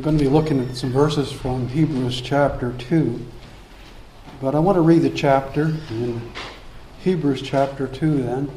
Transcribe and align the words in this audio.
I'm 0.00 0.04
going 0.04 0.16
to 0.16 0.24
be 0.24 0.30
looking 0.30 0.66
at 0.66 0.78
some 0.78 0.92
verses 0.92 1.30
from 1.30 1.68
Hebrews 1.68 2.22
chapter 2.22 2.72
2. 2.72 3.22
But 4.40 4.54
I 4.54 4.58
want 4.58 4.76
to 4.76 4.80
read 4.80 5.02
the 5.02 5.10
chapter 5.10 5.76
in 5.90 6.22
Hebrews 7.00 7.42
chapter 7.42 7.86
2 7.86 8.22
then. 8.22 8.50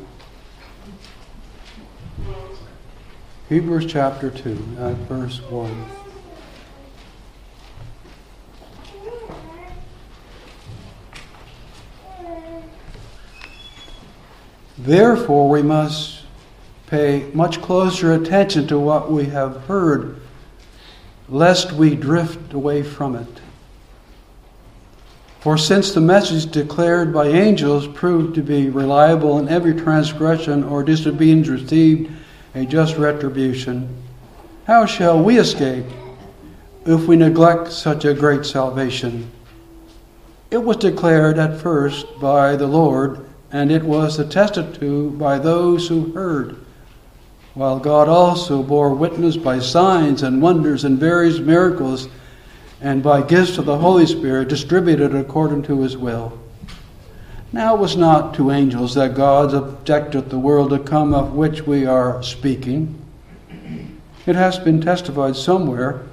Hebrews 3.50 3.91
chapter 3.91 4.29
2, 4.29 4.52
at 4.79 4.95
verse 5.09 5.41
1. 5.41 5.86
Therefore, 14.78 15.50
we 15.50 15.62
must 15.62 16.21
pay 16.88 17.30
much 17.34 17.62
closer 17.62 18.14
attention 18.14 18.66
to 18.68 18.80
what 18.80 19.12
we 19.12 19.25
have 19.25 19.66
heard, 19.66 20.21
lest 21.34 21.72
we 21.72 21.96
drift 21.96 22.54
away 22.54 22.84
from 22.84 23.16
it. 23.16 23.42
For 25.40 25.58
since 25.58 25.92
the 25.92 26.00
message 26.00 26.52
declared 26.52 27.12
by 27.12 27.26
angels 27.26 27.88
proved 27.88 28.36
to 28.36 28.44
be 28.44 28.70
reliable, 28.70 29.40
and 29.40 29.50
every 29.50 29.73
transgression 29.73 30.64
or 30.64 30.84
disobedience 30.84 31.48
received 31.48 32.12
a 32.54 32.66
just 32.68 32.98
retribution, 32.98 33.90
how 34.68 34.86
shall 34.86 35.23
we 35.23 35.40
escape 35.40 35.86
if 36.86 37.08
we 37.08 37.16
neglect 37.16 37.72
such 37.72 38.06
a 38.06 38.14
great 38.14 38.45
salvation? 38.45 39.31
It 40.52 40.64
was 40.64 40.78
declared 40.78 41.40
at 41.40 41.59
first 41.59 42.06
by 42.22 42.56
the 42.56 42.68
Lord, 42.68 43.28
and 43.52 43.72
it 43.72 43.84
was 43.84 44.20
attested 44.20 44.76
to 44.76 45.09
by 45.09 45.40
those 45.40 45.88
who 45.88 46.14
heard 46.14 46.62
while 47.53 47.80
God 47.80 48.09
also 48.09 48.63
bore 48.63 48.93
witness 48.93 49.38
by 49.38 49.59
signs 49.59 50.23
and 50.23 50.41
wonders 50.41 50.84
and 50.84 50.99
various 50.99 51.39
miracles 51.39 52.07
and 52.81 53.03
by 53.03 53.22
gifts 53.22 53.58
of 53.58 53.66
the 53.66 53.78
Holy 53.78 54.05
Spirit 54.05 54.47
distributed 54.47 55.16
according 55.16 55.63
to 55.63 55.81
his 55.81 55.95
will. 55.97 56.39
Now 57.52 57.75
it 57.75 57.80
was 57.80 57.95
not 57.95 58.33
to 58.36 58.52
angels 58.52 58.95
that 58.95 59.13
God 59.13 59.52
subjected 59.52 60.30
the 60.30 60.39
world 60.39 60.72
to 60.72 60.80
come 60.80 61.13
of 61.13 61.33
which 61.33 61.67
we 61.67 61.86
are 61.86 62.22
speaking. 62.23 63.00
It 64.25 64.35
has 64.35 64.58
been 64.58 64.81
testified 64.81 65.35
somewhere 65.35 66.03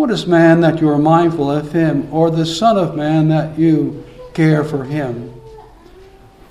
What 0.00 0.10
is 0.10 0.26
man 0.26 0.62
that 0.62 0.80
you 0.80 0.88
are 0.88 0.98
mindful 0.98 1.50
of 1.50 1.72
him, 1.72 2.08
or 2.10 2.30
the 2.30 2.46
Son 2.46 2.78
of 2.78 2.96
Man 2.96 3.28
that 3.28 3.58
you 3.58 4.02
care 4.32 4.64
for 4.64 4.84
him? 4.84 5.39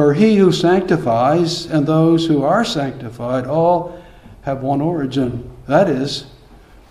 For 0.00 0.14
he 0.14 0.36
who 0.36 0.50
sanctifies 0.50 1.66
and 1.66 1.86
those 1.86 2.26
who 2.26 2.42
are 2.42 2.64
sanctified 2.64 3.46
all 3.46 4.02
have 4.40 4.62
one 4.62 4.80
origin. 4.80 5.54
That 5.66 5.90
is 5.90 6.24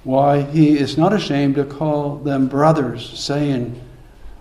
why 0.03 0.43
he 0.43 0.77
is 0.77 0.95
not 0.95 1.11
ashamed 1.11 1.55
to 1.55 1.65
call 1.65 2.17
them 2.17 2.47
brothers, 2.47 3.19
saying, 3.19 3.81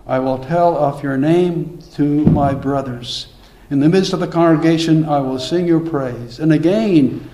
I 0.07 0.19
will 0.19 0.45
tell 0.45 0.77
of 0.77 1.03
your 1.03 1.17
name 1.17 1.79
to 1.95 2.27
my 2.27 2.53
brothers. 2.53 3.29
In 3.71 3.81
the 3.81 3.89
midst 3.89 4.13
of 4.13 4.21
the 4.21 4.29
congregation, 4.29 5.07
I 5.07 5.21
will 5.21 5.39
sing 5.39 5.67
your 5.67 5.81
praise. 5.81 6.39
And 6.39 6.53
again, 6.53 7.27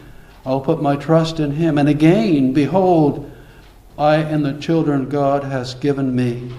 I'll 0.46 0.60
put 0.60 0.80
my 0.80 0.94
trust 0.94 1.40
in 1.40 1.50
him. 1.50 1.78
And 1.78 1.88
again, 1.88 2.52
behold, 2.52 3.28
I 3.98 4.18
and 4.18 4.44
the 4.44 4.60
children 4.60 5.08
God 5.08 5.42
has 5.42 5.74
given 5.74 6.14
me. 6.14 6.54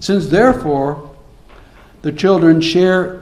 Since 0.00 0.26
therefore 0.26 1.16
the 2.02 2.12
children 2.12 2.60
share 2.60 3.21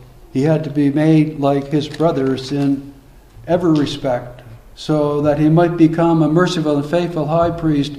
he 0.31 0.43
had 0.43 0.63
to 0.63 0.69
be 0.69 0.89
made 0.89 1.39
like 1.39 1.67
his 1.67 1.87
brothers 1.87 2.51
in 2.51 2.93
every 3.47 3.77
respect, 3.77 4.41
so 4.75 5.21
that 5.21 5.39
he 5.39 5.49
might 5.49 5.77
become 5.77 6.21
a 6.21 6.29
merciful 6.29 6.77
and 6.77 6.89
faithful 6.89 7.27
high 7.27 7.51
priest 7.51 7.93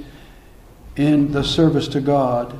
in 0.95 1.31
the 1.31 1.43
service 1.43 1.87
to 1.89 2.01
God, 2.01 2.57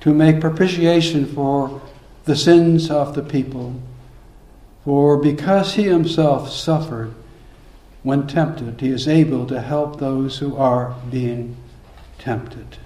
to 0.00 0.14
make 0.14 0.40
propitiation 0.40 1.26
for 1.26 1.80
the 2.24 2.36
sins 2.36 2.90
of 2.90 3.14
the 3.14 3.22
people. 3.22 3.80
For 4.84 5.16
because 5.16 5.74
he 5.74 5.84
himself 5.84 6.50
suffered 6.50 7.14
when 8.02 8.26
tempted, 8.26 8.80
he 8.80 8.90
is 8.90 9.06
able 9.06 9.46
to 9.46 9.60
help 9.60 9.98
those 9.98 10.38
who 10.38 10.56
are 10.56 10.96
being 11.10 11.56
tempted. 12.18 12.78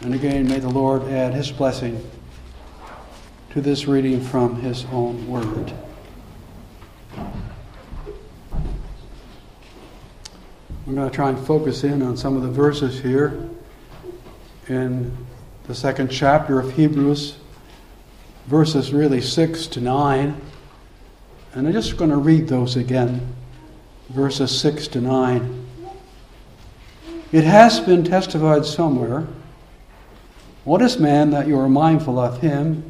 And 0.00 0.14
again, 0.14 0.48
may 0.48 0.60
the 0.60 0.68
Lord 0.68 1.02
add 1.04 1.34
his 1.34 1.50
blessing 1.50 2.08
to 3.50 3.60
this 3.60 3.88
reading 3.88 4.20
from 4.20 4.60
his 4.60 4.84
own 4.92 5.26
word. 5.26 5.72
I'm 10.86 10.94
going 10.94 11.10
to 11.10 11.14
try 11.14 11.30
and 11.30 11.46
focus 11.46 11.82
in 11.82 12.00
on 12.00 12.16
some 12.16 12.36
of 12.36 12.42
the 12.42 12.50
verses 12.50 13.00
here 13.00 13.48
in 14.68 15.16
the 15.64 15.74
second 15.74 16.12
chapter 16.12 16.60
of 16.60 16.72
Hebrews, 16.74 17.38
verses 18.46 18.92
really 18.92 19.20
6 19.20 19.66
to 19.66 19.80
9. 19.80 20.40
And 21.54 21.66
I'm 21.66 21.72
just 21.72 21.96
going 21.96 22.10
to 22.10 22.18
read 22.18 22.46
those 22.46 22.76
again, 22.76 23.34
verses 24.10 24.56
6 24.60 24.86
to 24.88 25.00
9. 25.00 25.66
It 27.32 27.42
has 27.42 27.80
been 27.80 28.04
testified 28.04 28.64
somewhere 28.64 29.26
What 30.64 30.82
is 30.82 30.98
man 30.98 31.30
that 31.30 31.48
you 31.48 31.58
are 31.58 31.68
mindful 31.68 32.18
of 32.20 32.40
him? 32.40 32.89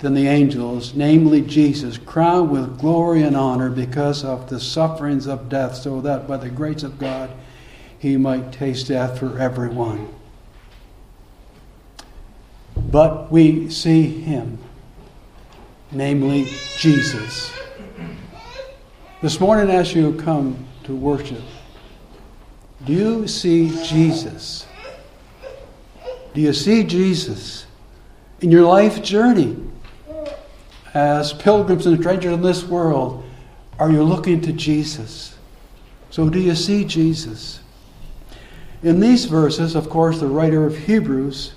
than 0.00 0.14
the 0.14 0.26
angels, 0.26 0.94
namely 0.94 1.40
Jesus, 1.42 1.98
crowned 1.98 2.50
with 2.50 2.78
glory 2.78 3.22
and 3.22 3.36
honor 3.36 3.70
because 3.70 4.24
of 4.24 4.48
the 4.48 4.58
sufferings 4.60 5.26
of 5.26 5.48
death, 5.48 5.76
so 5.76 6.00
that 6.00 6.26
by 6.26 6.36
the 6.36 6.50
grace 6.50 6.82
of 6.82 6.98
God 6.98 7.30
he 7.98 8.16
might 8.16 8.52
taste 8.52 8.88
death 8.88 9.18
for 9.18 9.38
everyone. 9.38 10.08
but 12.90 13.30
we 13.30 13.70
see 13.70 14.02
him, 14.02 14.58
namely 15.92 16.46
Jesus. 16.78 17.52
This 19.22 19.38
morning, 19.38 19.70
as 19.70 19.94
you 19.94 20.14
come 20.14 20.66
to 20.84 20.96
worship, 20.96 21.42
do 22.84 22.92
you 22.92 23.28
see 23.28 23.70
Jesus? 23.84 24.66
Do 26.34 26.40
you 26.40 26.52
see 26.52 26.82
Jesus 26.84 27.66
in 28.40 28.50
your 28.50 28.66
life 28.66 29.02
journey? 29.02 29.56
As 30.94 31.32
pilgrims 31.32 31.86
and 31.86 32.00
strangers 32.00 32.32
in 32.32 32.42
this 32.42 32.64
world, 32.64 33.24
are 33.78 33.90
you 33.90 34.02
looking 34.02 34.40
to 34.42 34.52
Jesus? 34.52 35.36
So, 36.10 36.28
do 36.28 36.40
you 36.40 36.54
see 36.54 36.84
Jesus? 36.84 37.60
In 38.82 38.98
these 38.98 39.26
verses, 39.26 39.76
of 39.76 39.88
course, 39.88 40.18
the 40.18 40.26
writer 40.26 40.66
of 40.66 40.76
Hebrews 40.76 41.52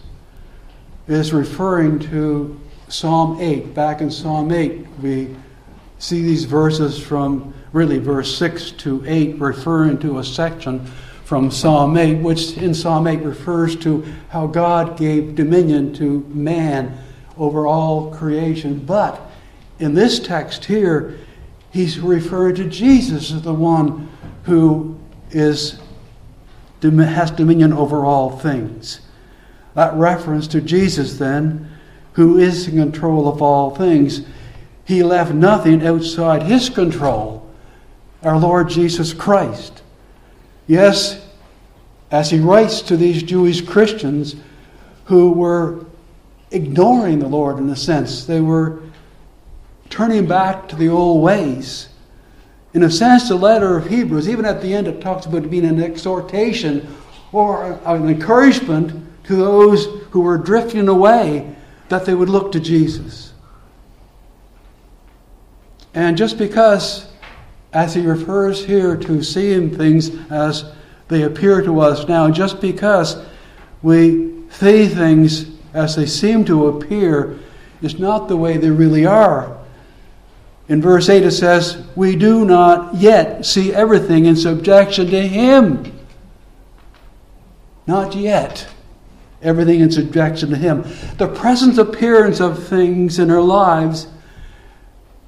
is 1.07 1.33
referring 1.33 1.99
to 1.99 2.59
Psalm 2.89 3.41
8. 3.41 3.73
Back 3.73 4.01
in 4.01 4.11
Psalm 4.11 4.51
8, 4.51 4.85
we 5.01 5.35
see 5.97 6.21
these 6.21 6.45
verses 6.45 7.01
from 7.01 7.53
really 7.71 7.97
verse 7.97 8.37
6 8.37 8.71
to 8.71 9.03
8, 9.07 9.39
referring 9.39 9.97
to 9.99 10.19
a 10.19 10.23
section 10.23 10.85
from 11.23 11.49
Psalm 11.49 11.97
8, 11.97 12.21
which 12.21 12.57
in 12.57 12.73
Psalm 12.73 13.07
8 13.07 13.21
refers 13.21 13.75
to 13.77 14.05
how 14.29 14.45
God 14.45 14.97
gave 14.97 15.33
dominion 15.33 15.93
to 15.95 16.19
man 16.29 16.95
over 17.37 17.67
all 17.67 18.13
creation. 18.13 18.79
But 18.79 19.19
in 19.79 19.93
this 19.93 20.19
text 20.19 20.65
here, 20.65 21.19
he's 21.71 21.99
referring 21.99 22.55
to 22.55 22.69
Jesus 22.69 23.31
as 23.31 23.41
the 23.41 23.53
one 23.53 24.09
who 24.43 24.97
is, 25.31 25.79
has 26.81 27.31
dominion 27.31 27.73
over 27.73 28.05
all 28.05 28.37
things. 28.37 29.01
That 29.73 29.93
reference 29.95 30.47
to 30.49 30.61
Jesus, 30.61 31.17
then, 31.17 31.69
who 32.13 32.37
is 32.37 32.67
in 32.67 32.77
control 32.77 33.27
of 33.27 33.41
all 33.41 33.75
things, 33.75 34.21
he 34.85 35.01
left 35.01 35.33
nothing 35.33 35.85
outside 35.85 36.43
his 36.43 36.69
control. 36.69 37.49
Our 38.21 38.37
Lord 38.37 38.69
Jesus 38.69 39.13
Christ. 39.13 39.81
Yes, 40.67 41.25
as 42.11 42.29
he 42.29 42.39
writes 42.39 42.81
to 42.83 42.95
these 42.95 43.23
Jewish 43.23 43.61
Christians 43.61 44.35
who 45.05 45.31
were 45.31 45.85
ignoring 46.53 47.19
the 47.19 47.27
Lord 47.27 47.57
in 47.57 47.69
a 47.69 47.75
sense, 47.75 48.25
they 48.25 48.39
were 48.39 48.81
turning 49.89 50.25
back 50.25 50.67
to 50.69 50.75
the 50.75 50.87
old 50.87 51.21
ways. 51.21 51.89
In 52.73 52.83
a 52.83 52.89
sense, 52.89 53.27
the 53.27 53.35
letter 53.35 53.77
of 53.77 53.87
Hebrews, 53.87 54.29
even 54.29 54.45
at 54.45 54.61
the 54.61 54.73
end, 54.73 54.87
it 54.87 55.01
talks 55.01 55.25
about 55.25 55.49
being 55.49 55.65
an 55.65 55.81
exhortation 55.81 56.87
or 57.31 57.79
an 57.85 58.07
encouragement 58.09 59.07
to 59.25 59.35
those 59.35 59.85
who 60.11 60.21
were 60.21 60.37
drifting 60.37 60.87
away 60.87 61.55
that 61.89 62.05
they 62.05 62.13
would 62.13 62.29
look 62.29 62.51
to 62.53 62.59
Jesus. 62.59 63.33
And 65.93 66.17
just 66.17 66.37
because, 66.37 67.07
as 67.71 67.93
he 67.93 68.01
refers 68.01 68.65
here 68.65 68.97
to 68.97 69.21
seeing 69.21 69.75
things 69.75 70.09
as 70.31 70.65
they 71.07 71.23
appear 71.23 71.61
to 71.61 71.79
us 71.81 72.07
now, 72.07 72.31
just 72.31 72.59
because 72.59 73.23
we 73.83 74.33
see 74.49 74.87
things 74.87 75.52
as 75.73 75.95
they 75.95 76.05
seem 76.05 76.45
to 76.45 76.67
appear, 76.67 77.39
is 77.81 77.99
not 77.99 78.27
the 78.27 78.37
way 78.37 78.57
they 78.57 78.69
really 78.69 79.05
are. 79.05 79.59
In 80.69 80.81
verse 80.81 81.09
8 81.09 81.23
it 81.23 81.31
says, 81.31 81.83
We 81.95 82.15
do 82.15 82.45
not 82.45 82.95
yet 82.95 83.45
see 83.45 83.73
everything 83.73 84.25
in 84.25 84.35
subjection 84.35 85.07
to 85.07 85.27
Him. 85.27 85.91
Not 87.85 88.15
yet 88.15 88.67
everything 89.41 89.81
in 89.81 89.91
subjection 89.91 90.49
to 90.51 90.55
Him. 90.55 90.83
The 91.17 91.27
present 91.27 91.77
appearance 91.77 92.39
of 92.39 92.65
things 92.65 93.19
in 93.19 93.29
our 93.29 93.41
lives 93.41 94.07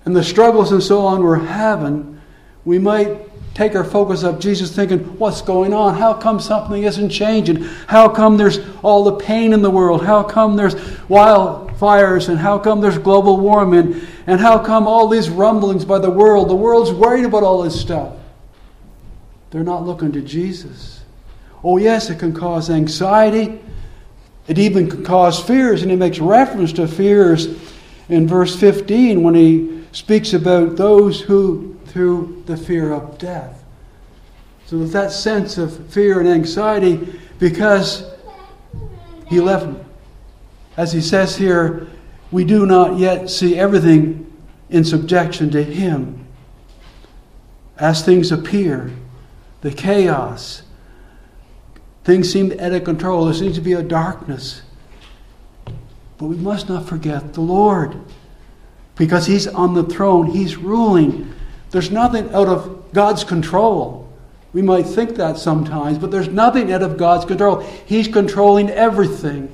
and 0.05 0.15
the 0.15 0.23
struggles 0.23 0.71
and 0.71 0.81
so 0.81 1.05
on 1.05 1.23
we're 1.23 1.37
having, 1.37 2.21
we 2.63 2.79
might 2.79 3.24
take 3.55 3.73
our 3.73 3.85
focus 3.85 4.23
off 4.23 4.39
Jesus 4.39 4.75
thinking, 4.75 4.99
what's 5.17 5.41
going 5.41 5.73
on? 5.73 5.95
How 5.95 6.13
come 6.13 6.39
something 6.39 6.83
isn't 6.83 7.09
changing? 7.09 7.63
How 7.87 8.09
come 8.09 8.37
there's 8.37 8.59
all 8.83 9.05
the 9.05 9.15
pain 9.15 9.53
in 9.53 9.61
the 9.61 9.71
world? 9.71 10.05
How 10.05 10.21
come 10.23 10.57
there's 10.57 10.75
wildfires? 10.75 12.27
And 12.27 12.37
how 12.37 12.59
come 12.59 12.81
there's 12.81 12.97
global 12.97 13.39
warming? 13.39 14.01
And 14.27 14.41
how 14.41 14.59
come 14.59 14.87
all 14.87 15.07
these 15.07 15.29
rumblings 15.29 15.85
by 15.85 15.99
the 15.99 16.11
world? 16.11 16.49
The 16.49 16.55
world's 16.55 16.91
worried 16.91 17.23
about 17.23 17.43
all 17.43 17.63
this 17.63 17.79
stuff. 17.79 18.13
They're 19.51 19.63
not 19.63 19.85
looking 19.85 20.11
to 20.11 20.21
Jesus. 20.21 21.01
Oh, 21.63 21.77
yes, 21.77 22.09
it 22.09 22.19
can 22.19 22.33
cause 22.33 22.69
anxiety. 22.69 23.61
It 24.47 24.59
even 24.59 24.89
can 24.89 25.03
cause 25.05 25.41
fears, 25.41 25.81
and 25.81 25.89
he 25.89 25.97
makes 25.97 26.19
reference 26.19 26.73
to 26.73 26.87
fears 26.87 27.47
in 28.09 28.27
verse 28.27 28.53
15 28.55 29.23
when 29.23 29.33
he 29.33 29.83
speaks 29.93 30.33
about 30.33 30.75
those 30.75 31.21
who, 31.21 31.74
through 31.95 32.43
the 32.45 32.57
fear 32.57 32.91
of 32.91 33.17
death. 33.17 33.63
So, 34.65 34.79
with 34.79 34.91
that 34.91 35.13
sense 35.13 35.57
of 35.57 35.87
fear 35.87 36.19
and 36.19 36.27
anxiety, 36.27 37.17
because 37.39 38.03
he 39.27 39.39
left, 39.39 39.65
as 40.75 40.91
he 40.91 40.99
says 40.99 41.37
here, 41.37 41.87
we 42.31 42.43
do 42.43 42.65
not 42.65 42.97
yet 42.99 43.29
see 43.29 43.57
everything 43.57 44.29
in 44.69 44.83
subjection 44.83 45.49
to 45.51 45.63
him. 45.63 46.27
As 47.77 48.03
things 48.03 48.29
appear, 48.29 48.91
the 49.61 49.71
chaos, 49.71 50.63
Things 52.03 52.29
seem 52.29 52.51
out 52.59 52.73
of 52.73 52.83
control. 52.83 53.23
There 53.23 53.33
seems 53.33 53.55
to 53.55 53.61
be 53.61 53.71
a 53.71 53.81
darkness. 53.81 54.63
But 56.17 56.25
we 56.25 56.35
must 56.35 56.67
not 56.67 56.85
forget 56.85 57.33
the 57.33 57.41
Lord. 57.41 57.95
Because 58.97 59.27
He's 59.27 59.47
on 59.47 59.75
the 59.75 59.85
throne, 59.85 60.27
He's 60.27 60.57
ruling. 60.57 61.33
There's 61.75 61.91
nothing 61.91 62.33
out 62.33 62.47
of 62.47 62.93
God's 62.93 63.25
control. 63.25 64.09
We 64.53 64.61
might 64.61 64.83
think 64.83 65.17
that 65.17 65.37
sometimes, 65.37 65.97
but 65.97 66.09
there's 66.09 66.29
nothing 66.29 66.71
out 66.71 66.81
of 66.81 66.95
God's 66.95 67.25
control. 67.25 67.59
He's 67.85 68.07
controlling 68.07 68.69
everything. 68.69 69.51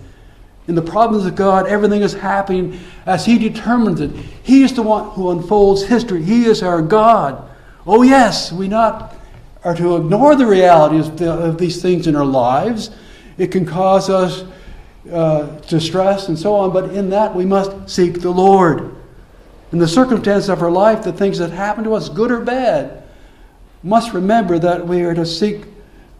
In 0.67 0.75
the 0.75 0.83
providence 0.83 1.25
of 1.25 1.35
God, 1.35 1.65
everything 1.65 2.03
is 2.03 2.13
happening 2.13 2.79
as 3.07 3.25
He 3.25 3.39
determines 3.39 4.01
it. 4.01 4.11
He 4.43 4.61
is 4.61 4.71
the 4.71 4.83
one 4.83 5.09
who 5.09 5.31
unfolds 5.31 5.81
history. 5.81 6.21
He 6.21 6.45
is 6.45 6.61
our 6.61 6.83
God. 6.83 7.49
Oh, 7.87 8.03
yes, 8.03 8.51
we 8.51 8.67
not 8.67 9.15
are 9.63 9.75
to 9.77 9.97
ignore 9.97 10.35
the 10.35 10.45
realities 10.45 11.07
of 11.23 11.57
these 11.57 11.81
things 11.81 12.05
in 12.05 12.15
our 12.15 12.23
lives. 12.23 12.91
It 13.39 13.47
can 13.47 13.65
cause 13.65 14.11
us 14.11 14.43
uh, 15.11 15.47
distress 15.61 16.27
and 16.27 16.37
so 16.37 16.53
on, 16.53 16.71
but 16.71 16.91
in 16.91 17.09
that 17.09 17.35
we 17.35 17.45
must 17.47 17.89
seek 17.89 18.21
the 18.21 18.29
Lord. 18.29 18.95
In 19.71 19.79
the 19.79 19.87
circumstances 19.87 20.49
of 20.49 20.61
our 20.61 20.71
life, 20.71 21.03
the 21.03 21.13
things 21.13 21.37
that 21.37 21.51
happen 21.51 21.83
to 21.85 21.93
us, 21.93 22.09
good 22.09 22.31
or 22.31 22.41
bad, 22.41 23.03
must 23.83 24.13
remember 24.13 24.59
that 24.59 24.87
we 24.87 25.01
are 25.03 25.13
to 25.13 25.25
seek 25.25 25.65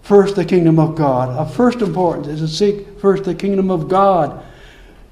first 0.01 0.35
the 0.35 0.45
kingdom 0.45 0.79
of 0.79 0.95
God. 0.95 1.29
Of 1.29 1.53
first 1.53 1.81
importance 1.81 2.27
is 2.27 2.39
to 2.39 2.47
seek 2.47 2.99
first 2.99 3.25
the 3.25 3.35
kingdom 3.35 3.69
of 3.69 3.87
God, 3.87 4.43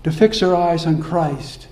to 0.03 0.11
fix 0.11 0.41
our 0.41 0.55
eyes 0.55 0.85
on 0.85 1.01
Christ 1.01 1.67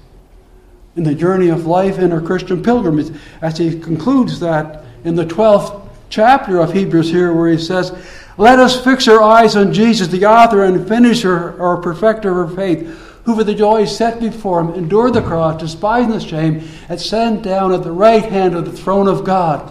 in 0.97 1.03
the 1.03 1.15
journey 1.15 1.49
of 1.49 1.67
life 1.67 1.99
in 1.99 2.11
our 2.11 2.21
Christian 2.21 2.61
pilgrimage. 2.61 3.15
As 3.41 3.57
he 3.57 3.79
concludes 3.79 4.39
that 4.39 4.83
in 5.03 5.15
the 5.15 5.25
12th 5.25 5.87
chapter 6.09 6.59
of 6.59 6.73
Hebrews 6.73 7.09
here 7.09 7.33
where 7.33 7.49
he 7.49 7.57
says, 7.57 7.95
Let 8.37 8.59
us 8.59 8.83
fix 8.83 9.07
our 9.07 9.21
eyes 9.21 9.55
on 9.55 9.73
Jesus, 9.73 10.07
the 10.07 10.25
author 10.25 10.63
and 10.63 10.87
finisher 10.87 11.57
or 11.61 11.81
perfecter 11.81 12.41
of 12.41 12.55
faith, 12.55 13.06
who 13.27 13.35
for 13.35 13.43
the 13.43 13.53
joy 13.53 13.83
set 13.83 14.21
before 14.21 14.61
him 14.61 14.73
endured 14.73 15.13
the 15.13 15.21
cross, 15.21 15.59
despising 15.59 16.11
the 16.11 16.19
shame, 16.21 16.65
and 16.87 16.99
sat 16.99 17.41
down 17.41 17.73
at 17.73 17.83
the 17.83 17.91
right 17.91 18.23
hand 18.23 18.55
of 18.55 18.63
the 18.63 18.71
throne 18.71 19.05
of 19.05 19.25
God. 19.25 19.69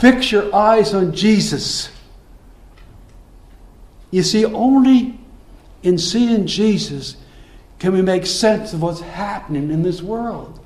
Fix 0.00 0.32
your 0.32 0.52
eyes 0.52 0.92
on 0.92 1.14
Jesus. 1.14 1.88
You 4.10 4.24
see, 4.24 4.44
only 4.44 5.20
in 5.84 5.98
seeing 5.98 6.48
Jesus 6.48 7.16
can 7.78 7.92
we 7.92 8.02
make 8.02 8.26
sense 8.26 8.72
of 8.72 8.82
what's 8.82 9.00
happening 9.00 9.70
in 9.70 9.84
this 9.84 10.02
world. 10.02 10.58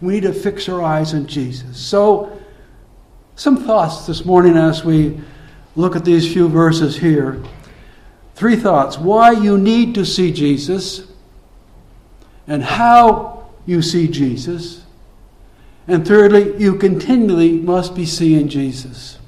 We 0.00 0.14
need 0.14 0.22
to 0.22 0.32
fix 0.32 0.70
our 0.70 0.82
eyes 0.82 1.12
on 1.12 1.26
Jesus. 1.26 1.76
So, 1.76 2.40
some 3.34 3.58
thoughts 3.64 4.06
this 4.06 4.24
morning 4.24 4.56
as 4.56 4.82
we 4.82 5.20
look 5.74 5.94
at 5.94 6.06
these 6.06 6.32
few 6.32 6.48
verses 6.48 6.96
here. 6.96 7.42
Three 8.34 8.56
thoughts 8.56 8.96
why 8.96 9.32
you 9.32 9.58
need 9.58 9.94
to 9.96 10.06
see 10.06 10.32
Jesus, 10.32 11.05
and 12.46 12.62
how 12.62 13.48
you 13.66 13.82
see 13.82 14.08
Jesus. 14.08 14.84
And 15.88 16.06
thirdly, 16.06 16.56
you 16.58 16.76
continually 16.76 17.52
must 17.52 17.94
be 17.94 18.06
seeing 18.06 18.48
Jesus. 18.48 19.18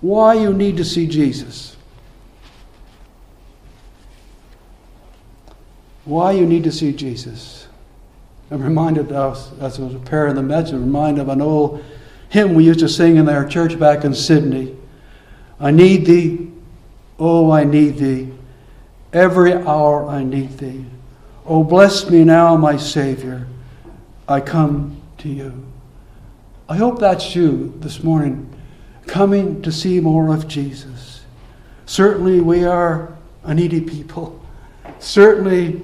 Why 0.00 0.34
you 0.34 0.52
need 0.52 0.76
to 0.76 0.84
see 0.84 1.06
Jesus. 1.06 1.76
Why 6.04 6.32
you 6.32 6.46
need 6.46 6.64
to 6.64 6.72
see 6.72 6.92
Jesus. 6.92 7.68
I'm 8.50 8.62
reminded 8.62 9.12
of, 9.12 9.36
as 9.62 9.78
I 9.78 9.82
was 9.82 9.94
preparing 9.94 10.34
the 10.34 10.42
message, 10.42 10.74
I'm 10.74 10.80
reminded 10.80 11.22
of 11.22 11.28
an 11.28 11.40
old 11.40 11.82
hymn 12.28 12.54
we 12.54 12.64
used 12.64 12.80
to 12.80 12.88
sing 12.88 13.16
in 13.16 13.28
our 13.28 13.46
church 13.46 13.78
back 13.78 14.04
in 14.04 14.14
Sydney. 14.14 14.76
I 15.60 15.70
need 15.70 16.06
thee, 16.06 16.50
oh, 17.18 17.50
I 17.50 17.64
need 17.64 17.98
thee. 17.98 18.32
Every 19.12 19.54
hour 19.54 20.06
I 20.08 20.24
need 20.24 20.58
thee. 20.58 20.84
Oh, 21.44 21.64
bless 21.64 22.08
me 22.08 22.22
now, 22.22 22.56
my 22.56 22.76
Savior. 22.76 23.46
I 24.28 24.40
come 24.40 25.00
to 25.18 25.28
you. 25.28 25.66
I 26.68 26.76
hope 26.76 27.00
that's 27.00 27.34
you 27.34 27.74
this 27.80 28.04
morning, 28.04 28.48
coming 29.06 29.60
to 29.62 29.72
see 29.72 29.98
more 29.98 30.32
of 30.32 30.46
Jesus. 30.46 31.24
Certainly, 31.84 32.40
we 32.40 32.64
are 32.64 33.12
a 33.42 33.54
needy 33.54 33.80
people. 33.80 34.40
Certainly, 35.00 35.82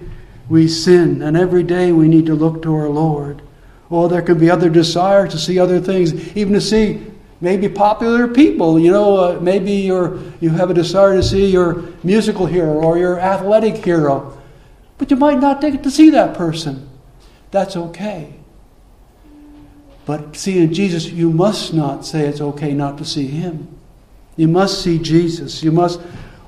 we 0.49 0.69
sin, 0.69 1.23
and 1.23 1.37
every 1.37 1.65
day 1.65 1.91
we 1.91 2.07
need 2.07 2.27
to 2.27 2.35
look 2.35 2.63
to 2.63 2.75
our 2.75 2.89
Lord. 2.89 3.43
Or 3.91 4.05
oh, 4.05 4.09
there 4.09 4.23
can 4.23 4.39
be 4.39 4.49
other 4.49 4.71
desires 4.71 5.33
to 5.33 5.39
see 5.39 5.59
other 5.59 5.81
things, 5.81 6.37
even 6.37 6.53
to 6.53 6.61
see 6.61 7.05
maybe 7.41 7.69
popular 7.69 8.29
people. 8.29 8.79
You 8.79 8.93
know, 8.93 9.17
uh, 9.17 9.41
maybe 9.41 9.73
you 9.73 10.33
you 10.41 10.51
have 10.51 10.71
a 10.71 10.75
desire 10.75 11.17
to 11.17 11.23
see 11.23 11.51
your 11.51 11.83
musical 12.05 12.47
hero 12.47 12.75
or 12.75 12.97
your 12.97 13.19
athletic 13.19 13.85
hero. 13.85 14.38
But 14.99 15.11
you 15.11 15.17
might 15.17 15.39
not 15.39 15.61
get 15.61 15.83
to 15.83 15.91
see 15.91 16.11
that 16.11 16.35
person. 16.35 16.89
That's 17.51 17.77
okay. 17.77 18.35
But 20.05 20.37
seeing 20.37 20.73
Jesus, 20.73 21.07
you 21.07 21.31
must 21.31 21.73
not 21.73 22.05
say 22.05 22.27
it's 22.27 22.41
okay 22.41 22.75
not 22.75 22.99
to 22.99 23.05
see 23.05 23.27
him. 23.27 23.69
You 24.37 24.49
must 24.49 24.83
see 24.83 24.99
Jesus. 24.99 25.63
You 25.63 25.73
must 25.73 26.01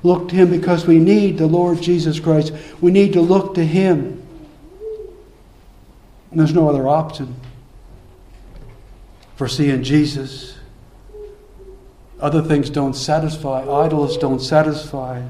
look 0.03 0.29
to 0.29 0.35
him 0.35 0.49
because 0.49 0.85
we 0.85 0.99
need 0.99 1.37
the 1.37 1.47
Lord 1.47 1.81
Jesus 1.81 2.19
Christ. 2.19 2.53
We 2.81 2.91
need 2.91 3.13
to 3.13 3.21
look 3.21 3.53
to 3.55 3.65
him. 3.65 4.21
And 6.31 6.39
there's 6.39 6.53
no 6.53 6.69
other 6.69 6.87
option 6.87 7.35
for 9.35 9.47
seeing 9.47 9.83
Jesus. 9.83 10.57
Other 12.19 12.41
things 12.41 12.69
don't 12.69 12.93
satisfy, 12.93 13.63
idols 13.69 14.17
don't 14.17 14.39
satisfy. 14.39 15.21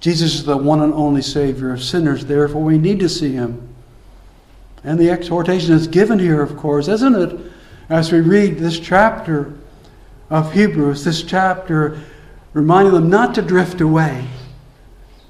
Jesus 0.00 0.34
is 0.34 0.44
the 0.44 0.56
one 0.56 0.80
and 0.80 0.94
only 0.94 1.20
Savior 1.20 1.72
of 1.72 1.82
sinners, 1.82 2.24
therefore 2.24 2.62
we 2.62 2.78
need 2.78 3.00
to 3.00 3.08
see 3.08 3.32
Him. 3.32 3.68
And 4.82 4.98
the 4.98 5.10
exhortation 5.10 5.74
is 5.74 5.86
given 5.86 6.18
here, 6.18 6.40
of 6.40 6.56
course, 6.56 6.88
isn't 6.88 7.14
it? 7.14 7.38
As 7.90 8.10
we 8.10 8.20
read 8.20 8.58
this 8.58 8.80
chapter 8.80 9.52
of 10.30 10.54
Hebrews, 10.54 11.04
this 11.04 11.22
chapter 11.22 12.00
reminding 12.54 12.94
them 12.94 13.10
not 13.10 13.34
to 13.34 13.42
drift 13.42 13.82
away, 13.82 14.26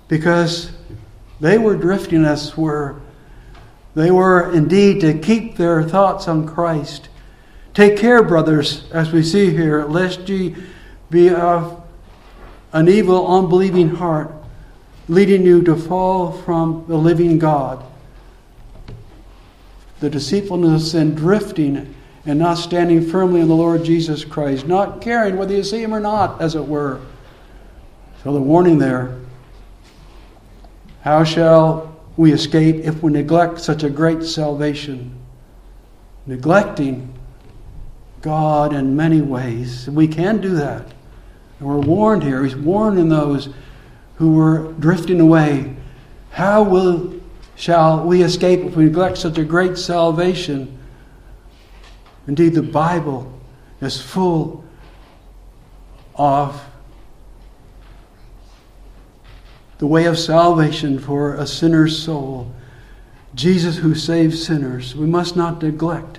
because 0.07 0.71
they 1.41 1.59
were 1.59 1.77
drifting 1.77 2.25
as 2.25 2.57
were. 2.57 3.01
They 3.95 4.11
were 4.11 4.53
indeed 4.53 5.01
to 5.01 5.19
keep 5.19 5.57
their 5.57 5.83
thoughts 5.83 6.29
on 6.29 6.47
Christ. 6.47 7.09
Take 7.75 7.97
care, 7.97 8.23
brothers, 8.23 8.89
as 8.93 9.13
we 9.13 9.23
see 9.23 9.51
here, 9.51 9.85
lest 9.85 10.29
ye 10.29 10.55
be 11.11 11.31
of 11.31 11.83
an 12.73 12.89
evil, 12.89 13.27
unbelieving 13.27 13.97
heart 13.97 14.33
leading 15.11 15.45
you 15.45 15.61
to 15.63 15.75
fall 15.77 16.31
from 16.31 16.85
the 16.87 16.97
living 16.97 17.39
God. 17.39 17.85
The 19.99 20.09
deceitfulness 20.09 20.95
and 20.95 21.17
drifting 21.17 21.95
and 22.25 22.39
not 22.39 22.55
standing 22.55 23.07
firmly 23.07 23.41
in 23.41 23.49
the 23.49 23.55
Lord 23.55 23.83
Jesus 23.83 24.25
Christ, 24.25 24.67
not 24.67 25.01
caring 25.01 25.37
whether 25.37 25.55
you 25.55 25.65
see 25.65 25.83
him 25.83 25.93
or 25.93 26.01
not, 26.01 26.41
as 26.41 26.55
it 26.55 26.65
were. 26.65 27.01
So 28.23 28.33
the 28.33 28.41
warning 28.41 28.79
there 28.79 29.19
how 31.03 31.25
shall 31.25 31.97
we 32.17 32.33
escape 32.33 32.77
if 32.85 33.03
we 33.03 33.11
neglect 33.11 33.59
such 33.59 33.83
a 33.83 33.91
great 33.91 34.23
salvation? 34.23 35.19
Neglecting 36.27 37.15
God 38.21 38.75
in 38.75 38.95
many 38.95 39.23
ways. 39.23 39.89
We 39.89 40.07
can 40.07 40.43
do 40.43 40.51
that. 40.57 40.93
And 41.59 41.69
we're 41.69 41.81
warned 41.81 42.23
here. 42.23 42.45
He's 42.45 42.55
warned 42.55 42.99
in 42.99 43.09
those 43.09 43.49
who 44.21 44.35
were 44.35 44.71
drifting 44.79 45.19
away. 45.19 45.75
How 46.31 46.63
will 46.63 47.19
shall 47.57 48.05
we 48.05 48.23
escape 48.23 48.61
if 48.61 48.77
we 48.77 48.85
neglect 48.85 49.17
such 49.17 49.39
a 49.39 49.45
great 49.45 49.79
salvation? 49.79 50.79
Indeed, 52.27 52.53
the 52.53 52.63
Bible 52.63 53.33
is 53.81 53.99
full 53.99 54.63
of 56.17 56.63
the 59.79 59.87
way 59.87 60.05
of 60.05 60.19
salvation 60.19 60.99
for 60.99 61.37
a 61.37 61.47
sinner's 61.47 61.99
soul. 61.99 62.53
Jesus 63.35 63.79
who 63.79 63.95
saves 63.95 64.45
sinners. 64.45 64.95
We 64.95 65.07
must 65.07 65.35
not 65.35 65.63
neglect. 65.63 66.19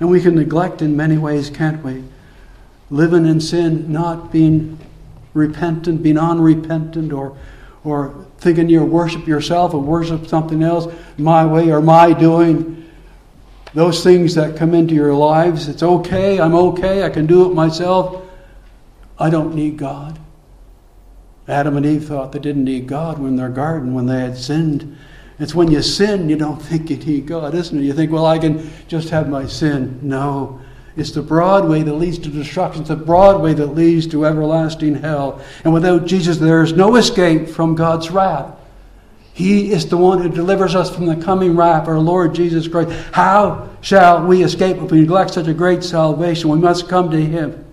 And 0.00 0.08
we 0.08 0.22
can 0.22 0.34
neglect 0.34 0.80
in 0.80 0.96
many 0.96 1.18
ways, 1.18 1.50
can't 1.50 1.84
we? 1.84 2.04
Living 2.88 3.26
in 3.26 3.42
sin, 3.42 3.92
not 3.92 4.32
being 4.32 4.78
repentant, 5.34 6.02
being 6.02 6.18
unrepentant, 6.18 7.12
or, 7.12 7.36
or 7.84 8.26
thinking 8.38 8.68
you 8.68 8.84
worship 8.84 9.26
yourself 9.26 9.74
or 9.74 9.80
worship 9.80 10.26
something 10.26 10.62
else, 10.62 10.92
my 11.16 11.44
way 11.44 11.70
or 11.70 11.80
my 11.80 12.12
doing. 12.12 12.90
Those 13.74 14.02
things 14.02 14.34
that 14.34 14.56
come 14.56 14.74
into 14.74 14.94
your 14.94 15.14
lives, 15.14 15.68
it's 15.68 15.82
okay, 15.82 16.40
I'm 16.40 16.54
okay, 16.54 17.04
I 17.04 17.10
can 17.10 17.26
do 17.26 17.50
it 17.50 17.54
myself. 17.54 18.24
I 19.18 19.30
don't 19.30 19.54
need 19.54 19.76
God. 19.76 20.18
Adam 21.48 21.76
and 21.76 21.86
Eve 21.86 22.04
thought 22.04 22.32
they 22.32 22.38
didn't 22.38 22.64
need 22.64 22.86
God 22.86 23.18
when 23.18 23.36
their 23.36 23.48
garden, 23.48 23.94
when 23.94 24.06
they 24.06 24.20
had 24.20 24.36
sinned. 24.36 24.96
It's 25.38 25.54
when 25.54 25.70
you 25.70 25.82
sin, 25.82 26.28
you 26.28 26.36
don't 26.36 26.60
think 26.60 26.90
you 26.90 26.96
need 26.96 27.26
God, 27.26 27.54
isn't 27.54 27.78
it? 27.78 27.82
You 27.82 27.92
think, 27.92 28.10
well, 28.10 28.26
I 28.26 28.38
can 28.38 28.70
just 28.86 29.08
have 29.10 29.28
my 29.28 29.46
sin. 29.46 29.98
No. 30.02 30.60
It's 30.98 31.12
the 31.12 31.22
broad 31.22 31.68
way 31.68 31.82
that 31.84 31.94
leads 31.94 32.18
to 32.18 32.28
destruction. 32.28 32.82
It's 32.82 32.88
the 32.88 32.96
broad 32.96 33.40
way 33.40 33.54
that 33.54 33.68
leads 33.68 34.08
to 34.08 34.26
everlasting 34.26 34.96
hell. 34.96 35.40
And 35.62 35.72
without 35.72 36.06
Jesus, 36.06 36.38
there 36.38 36.60
is 36.62 36.72
no 36.72 36.96
escape 36.96 37.48
from 37.48 37.76
God's 37.76 38.10
wrath. 38.10 38.56
He 39.32 39.70
is 39.70 39.86
the 39.86 39.96
one 39.96 40.20
who 40.20 40.28
delivers 40.28 40.74
us 40.74 40.92
from 40.92 41.06
the 41.06 41.14
coming 41.14 41.54
wrath, 41.54 41.86
our 41.86 42.00
Lord 42.00 42.34
Jesus 42.34 42.66
Christ. 42.66 42.90
How 43.12 43.68
shall 43.80 44.26
we 44.26 44.42
escape 44.42 44.78
if 44.78 44.90
we 44.90 45.02
neglect 45.02 45.34
such 45.34 45.46
a 45.46 45.54
great 45.54 45.84
salvation? 45.84 46.50
We 46.50 46.58
must 46.58 46.88
come 46.88 47.12
to 47.12 47.20
Him. 47.20 47.64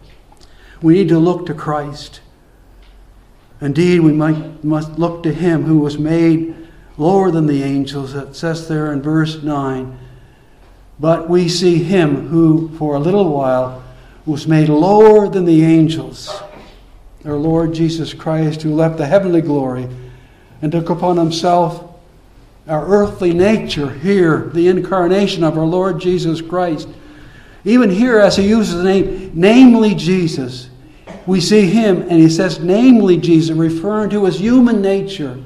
We 0.84 0.94
need 0.94 1.10
to 1.10 1.18
look 1.18 1.48
to 1.48 1.56
Christ. 1.56 2.22
Indeed, 3.60 4.02
we 4.02 4.12
might, 4.12 4.64
must 4.64 5.00
look 5.00 5.24
to 5.24 5.34
Him 5.34 5.64
who 5.64 5.80
was 5.80 5.98
made 5.98 6.56
lower 6.98 7.32
than 7.32 7.48
the 7.48 7.64
angels. 7.64 8.14
that 8.14 8.36
says 8.36 8.68
there 8.68 8.94
in 8.94 9.02
verse 9.02 9.42
9. 9.42 9.98
But 11.00 11.30
we 11.30 11.50
see 11.50 11.84
him 11.84 12.28
who, 12.28 12.70
for 12.78 12.96
a 12.96 13.00
little 13.00 13.30
while, 13.30 13.84
was 14.26 14.48
made 14.48 14.70
lower 14.70 15.28
than 15.28 15.46
the 15.46 15.64
angels, 15.64 16.42
our 17.26 17.36
Lord 17.36 17.74
Jesus 17.74 18.14
Christ, 18.14 18.62
who 18.62 18.74
left 18.74 18.98
the 18.98 19.06
heavenly 19.06 19.42
glory 19.42 19.88
and 20.62 20.72
took 20.72 20.90
upon 20.90 21.18
himself 21.18 21.84
our 22.68 22.86
earthly 22.88 23.34
nature 23.34 23.90
here, 23.90 24.50
the 24.54 24.68
incarnation 24.68 25.44
of 25.44 25.58
our 25.58 25.66
Lord 25.66 26.00
Jesus 26.00 26.42
Christ. 26.42 26.88
Even 27.64 27.90
here, 27.90 28.20
as 28.20 28.38
he 28.38 28.48
uses 28.48 28.76
the 28.76 28.84
name, 28.84 29.32
namely 29.34 29.94
Jesus, 29.94 30.70
we 31.28 31.42
see 31.42 31.66
him, 31.66 32.02
and 32.04 32.14
he 32.14 32.30
says, 32.30 32.60
namely 32.60 33.18
Jesus, 33.18 33.56
referring 33.56 34.10
to 34.12 34.26
his 34.26 34.40
human 34.40 34.82
nature. 34.82 35.38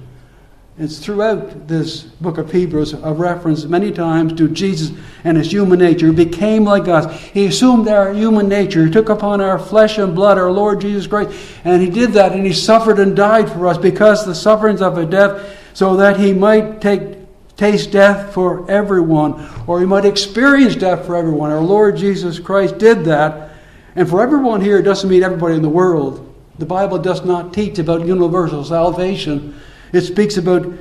It's 0.80 0.98
throughout 0.98 1.68
this 1.68 2.04
book 2.04 2.38
of 2.38 2.54
Hebrews 2.54 2.94
a 2.94 3.12
reference 3.12 3.66
many 3.66 3.92
times 3.92 4.32
to 4.36 4.48
Jesus 4.48 4.98
and 5.26 5.36
his 5.36 5.52
human 5.52 5.80
nature. 5.80 6.08
He 6.08 6.14
became 6.14 6.64
like 6.64 6.88
us. 6.88 7.14
He 7.20 7.48
assumed 7.48 7.90
our 7.90 8.14
human 8.14 8.48
nature. 8.48 8.86
He 8.86 8.92
took 8.92 9.10
upon 9.10 9.42
our 9.42 9.60
flesh 9.60 9.98
and 9.98 10.16
blood, 10.16 10.38
our 10.38 10.50
Lord 10.50 10.80
Jesus 10.80 11.06
Christ. 11.06 11.38
And 11.66 11.82
he 11.82 11.90
did 11.90 12.14
that 12.14 12.32
and 12.32 12.46
he 12.46 12.54
suffered 12.54 12.98
and 12.98 13.14
died 13.14 13.52
for 13.52 13.68
us 13.68 13.78
because 13.78 14.26
the 14.26 14.34
sufferings 14.34 14.82
of 14.82 14.98
a 14.98 15.06
death, 15.06 15.58
so 15.74 15.98
that 15.98 16.18
he 16.18 16.32
might 16.32 16.80
take 16.80 17.18
taste 17.58 17.92
death 17.92 18.34
for 18.34 18.70
everyone, 18.72 19.50
or 19.68 19.82
he 19.82 19.86
might 19.86 20.06
experience 20.06 20.78
death 20.78 21.06
for 21.06 21.18
everyone. 21.18 21.52
Our 21.52 21.60
Lord 21.60 21.98
Jesus 21.98 22.40
Christ 22.40 22.78
did 22.78 23.04
that. 23.04 23.52
And 23.98 24.10
for 24.10 24.22
everyone 24.22 24.62
here, 24.62 24.80
it 24.80 24.84
doesn't 24.84 25.10
mean 25.10 25.24
everybody 25.24 25.56
in 25.56 25.62
the 25.62 25.68
world. 25.68 26.26
The 26.58 26.66
Bible 26.66 27.00
does 27.00 27.26
not 27.26 27.54
teach 27.54 27.80
about 27.80 28.08
universal 28.08 28.64
salvation. 28.64 29.60
It 29.92 30.02
speaks 30.02 30.38
about 30.38 30.72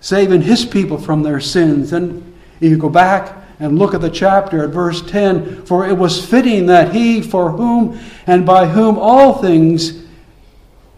saving 0.00 0.42
his 0.42 0.64
people 0.64 0.98
from 0.98 1.22
their 1.22 1.40
sins. 1.40 1.92
And 1.92 2.34
if 2.60 2.70
you 2.70 2.76
go 2.76 2.88
back 2.88 3.34
and 3.58 3.78
look 3.78 3.94
at 3.94 4.00
the 4.00 4.10
chapter 4.10 4.64
at 4.64 4.70
verse 4.70 5.02
10, 5.10 5.64
for 5.64 5.88
it 5.88 5.96
was 5.96 6.24
fitting 6.24 6.66
that 6.66 6.94
he, 6.94 7.22
for 7.22 7.50
whom 7.50 7.98
and 8.26 8.44
by 8.44 8.66
whom 8.66 8.98
all 8.98 9.40
things 9.40 10.04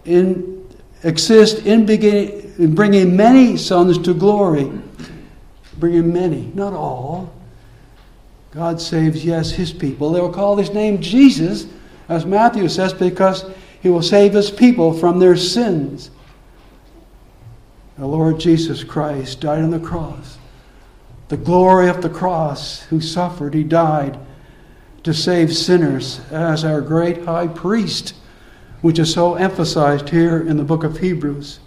in, 0.04 0.68
exist 1.04 1.64
in, 1.66 1.86
begin, 1.86 2.52
in 2.58 2.74
bringing 2.74 3.16
many 3.16 3.56
sons 3.56 3.98
to 3.98 4.14
glory. 4.14 4.70
Bringing 5.78 6.12
many, 6.12 6.50
not 6.54 6.72
all. 6.72 7.32
God 8.50 8.80
saves, 8.80 9.24
yes, 9.24 9.52
his 9.52 9.72
people. 9.72 10.10
They 10.10 10.20
will 10.20 10.32
call 10.32 10.56
his 10.56 10.70
name 10.70 11.00
Jesus, 11.00 11.66
as 12.08 12.26
Matthew 12.26 12.68
says, 12.68 12.92
because 12.92 13.44
he 13.80 13.88
will 13.88 14.02
save 14.02 14.32
his 14.32 14.50
people 14.50 14.92
from 14.92 15.20
their 15.20 15.36
sins. 15.36 16.10
The 17.98 18.06
Lord 18.06 18.38
Jesus 18.38 18.84
Christ 18.84 19.40
died 19.40 19.60
on 19.60 19.72
the 19.72 19.80
cross. 19.80 20.38
The 21.28 21.36
glory 21.36 21.88
of 21.88 22.00
the 22.00 22.08
cross, 22.08 22.82
who 22.84 23.00
suffered, 23.00 23.54
he 23.54 23.64
died 23.64 24.16
to 25.02 25.12
save 25.12 25.54
sinners 25.54 26.20
as 26.30 26.64
our 26.64 26.80
great 26.80 27.24
high 27.24 27.48
priest, 27.48 28.14
which 28.82 29.00
is 29.00 29.12
so 29.12 29.34
emphasized 29.34 30.10
here 30.10 30.40
in 30.40 30.56
the 30.56 30.64
book 30.64 30.84
of 30.84 30.98
Hebrews. 30.98 31.58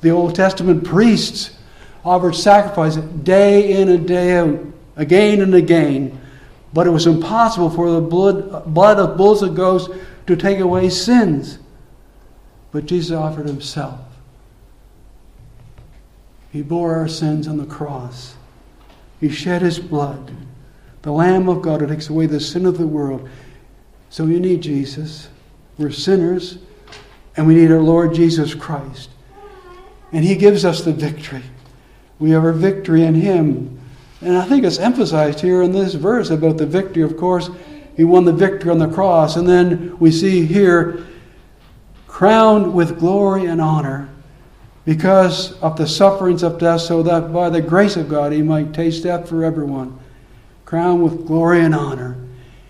The 0.00 0.10
Old 0.10 0.34
Testament 0.34 0.84
priests 0.84 1.56
offered 2.04 2.34
sacrifice 2.34 2.96
day 2.96 3.80
in 3.80 3.88
and 3.88 4.06
day 4.06 4.36
out, 4.36 4.58
again 4.96 5.40
and 5.40 5.54
again. 5.54 6.20
But 6.72 6.88
it 6.88 6.90
was 6.90 7.06
impossible 7.06 7.70
for 7.70 7.92
the 7.92 8.00
blood, 8.00 8.74
blood 8.74 8.98
of 8.98 9.16
bulls 9.16 9.42
and 9.42 9.54
goats 9.54 9.88
to 10.26 10.34
take 10.34 10.58
away 10.58 10.90
sins. 10.90 11.60
But 12.72 12.86
Jesus 12.86 13.16
offered 13.16 13.46
himself. 13.46 14.07
He 16.50 16.62
bore 16.62 16.94
our 16.96 17.08
sins 17.08 17.46
on 17.46 17.58
the 17.58 17.66
cross. 17.66 18.34
He 19.20 19.28
shed 19.28 19.62
his 19.62 19.78
blood. 19.78 20.32
The 21.02 21.12
Lamb 21.12 21.48
of 21.48 21.62
God 21.62 21.80
who 21.80 21.86
takes 21.86 22.08
away 22.08 22.26
the 22.26 22.40
sin 22.40 22.66
of 22.66 22.78
the 22.78 22.86
world. 22.86 23.28
So 24.10 24.26
you 24.26 24.40
need 24.40 24.62
Jesus. 24.62 25.28
We're 25.76 25.90
sinners, 25.90 26.58
and 27.36 27.46
we 27.46 27.54
need 27.54 27.70
our 27.70 27.80
Lord 27.80 28.14
Jesus 28.14 28.54
Christ. 28.54 29.10
And 30.12 30.24
he 30.24 30.34
gives 30.34 30.64
us 30.64 30.82
the 30.82 30.92
victory. 30.92 31.42
We 32.18 32.30
have 32.30 32.44
our 32.44 32.52
victory 32.52 33.04
in 33.04 33.14
him. 33.14 33.78
And 34.20 34.36
I 34.36 34.44
think 34.44 34.64
it's 34.64 34.78
emphasized 34.78 35.40
here 35.40 35.62
in 35.62 35.72
this 35.72 35.94
verse 35.94 36.30
about 36.30 36.56
the 36.56 36.66
victory. 36.66 37.02
Of 37.02 37.16
course, 37.16 37.50
he 37.96 38.04
won 38.04 38.24
the 38.24 38.32
victory 38.32 38.70
on 38.70 38.78
the 38.78 38.88
cross. 38.88 39.36
And 39.36 39.48
then 39.48 39.96
we 39.98 40.10
see 40.10 40.44
here, 40.46 41.06
crowned 42.06 42.72
with 42.74 42.98
glory 42.98 43.46
and 43.46 43.60
honor 43.60 44.08
because 44.88 45.52
of 45.60 45.76
the 45.76 45.86
sufferings 45.86 46.42
of 46.42 46.58
death, 46.58 46.80
so 46.80 47.02
that 47.02 47.30
by 47.30 47.50
the 47.50 47.60
grace 47.60 47.94
of 47.94 48.08
God 48.08 48.32
he 48.32 48.40
might 48.40 48.72
taste 48.72 49.02
death 49.02 49.28
for 49.28 49.44
everyone. 49.44 49.98
Crowned 50.64 51.02
with 51.02 51.26
glory 51.26 51.60
and 51.60 51.74
honor. 51.74 52.16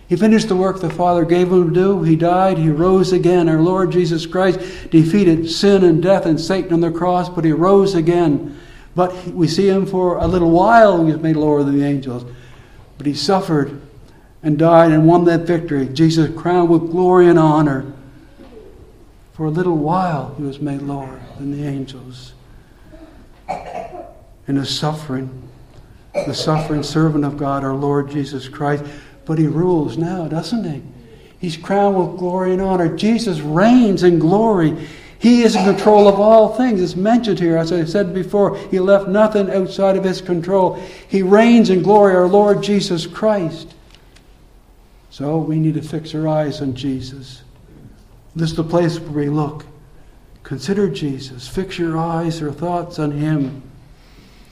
He 0.08 0.16
finished 0.16 0.48
the 0.48 0.56
work 0.56 0.80
the 0.80 0.90
Father 0.90 1.24
gave 1.24 1.52
him 1.52 1.68
to 1.68 1.72
do. 1.72 2.02
He 2.02 2.16
died. 2.16 2.58
He 2.58 2.70
rose 2.70 3.12
again. 3.12 3.48
Our 3.48 3.60
Lord 3.60 3.92
Jesus 3.92 4.26
Christ 4.26 4.58
defeated 4.90 5.48
sin 5.48 5.84
and 5.84 6.02
death 6.02 6.26
and 6.26 6.40
Satan 6.40 6.72
on 6.72 6.80
the 6.80 6.90
cross, 6.90 7.28
but 7.28 7.44
he 7.44 7.52
rose 7.52 7.94
again. 7.94 8.58
But 8.96 9.14
we 9.28 9.46
see 9.46 9.68
him 9.68 9.86
for 9.86 10.18
a 10.18 10.26
little 10.26 10.50
while. 10.50 11.06
He 11.06 11.12
was 11.12 11.22
made 11.22 11.36
lower 11.36 11.62
than 11.62 11.78
the 11.78 11.86
angels. 11.86 12.24
But 12.96 13.06
he 13.06 13.14
suffered 13.14 13.80
and 14.42 14.58
died 14.58 14.90
and 14.90 15.06
won 15.06 15.24
that 15.26 15.42
victory. 15.42 15.86
Jesus 15.86 16.36
crowned 16.36 16.68
with 16.68 16.90
glory 16.90 17.28
and 17.28 17.38
honor. 17.38 17.92
For 19.34 19.46
a 19.46 19.50
little 19.50 19.76
while, 19.76 20.34
he 20.36 20.42
was 20.42 20.58
made 20.58 20.82
lower 20.82 21.20
than 21.38 21.50
the 21.50 21.66
angels. 21.66 22.32
In 24.46 24.56
his 24.56 24.76
suffering, 24.76 25.48
the 26.12 26.34
suffering 26.34 26.82
servant 26.82 27.24
of 27.24 27.36
God, 27.36 27.64
our 27.64 27.74
Lord 27.74 28.10
Jesus 28.10 28.48
Christ. 28.48 28.84
But 29.24 29.38
he 29.38 29.46
rules 29.46 29.98
now, 29.98 30.26
doesn't 30.26 30.64
he? 30.64 30.82
He's 31.38 31.56
crowned 31.56 31.96
with 31.96 32.18
glory 32.18 32.52
and 32.52 32.62
honor. 32.62 32.96
Jesus 32.96 33.40
reigns 33.40 34.02
in 34.02 34.18
glory. 34.18 34.88
He 35.18 35.42
is 35.42 35.56
in 35.56 35.64
control 35.64 36.08
of 36.08 36.18
all 36.18 36.54
things. 36.54 36.80
It's 36.80 36.96
mentioned 36.96 37.38
here, 37.38 37.56
as 37.56 37.72
I 37.72 37.84
said 37.84 38.14
before, 38.14 38.56
he 38.56 38.78
left 38.78 39.08
nothing 39.08 39.50
outside 39.50 39.96
of 39.96 40.04
his 40.04 40.20
control. 40.20 40.74
He 41.08 41.22
reigns 41.22 41.70
in 41.70 41.82
glory, 41.82 42.14
our 42.14 42.26
Lord 42.28 42.62
Jesus 42.62 43.06
Christ. 43.06 43.74
So 45.10 45.38
we 45.38 45.58
need 45.58 45.74
to 45.74 45.82
fix 45.82 46.14
our 46.14 46.28
eyes 46.28 46.60
on 46.60 46.74
Jesus. 46.74 47.42
This 48.36 48.50
is 48.50 48.56
the 48.56 48.64
place 48.64 49.00
where 49.00 49.24
we 49.24 49.28
look. 49.28 49.66
Consider 50.48 50.88
Jesus. 50.88 51.46
Fix 51.46 51.78
your 51.78 51.98
eyes 51.98 52.40
or 52.40 52.50
thoughts 52.50 52.98
on 52.98 53.10
Him. 53.10 53.60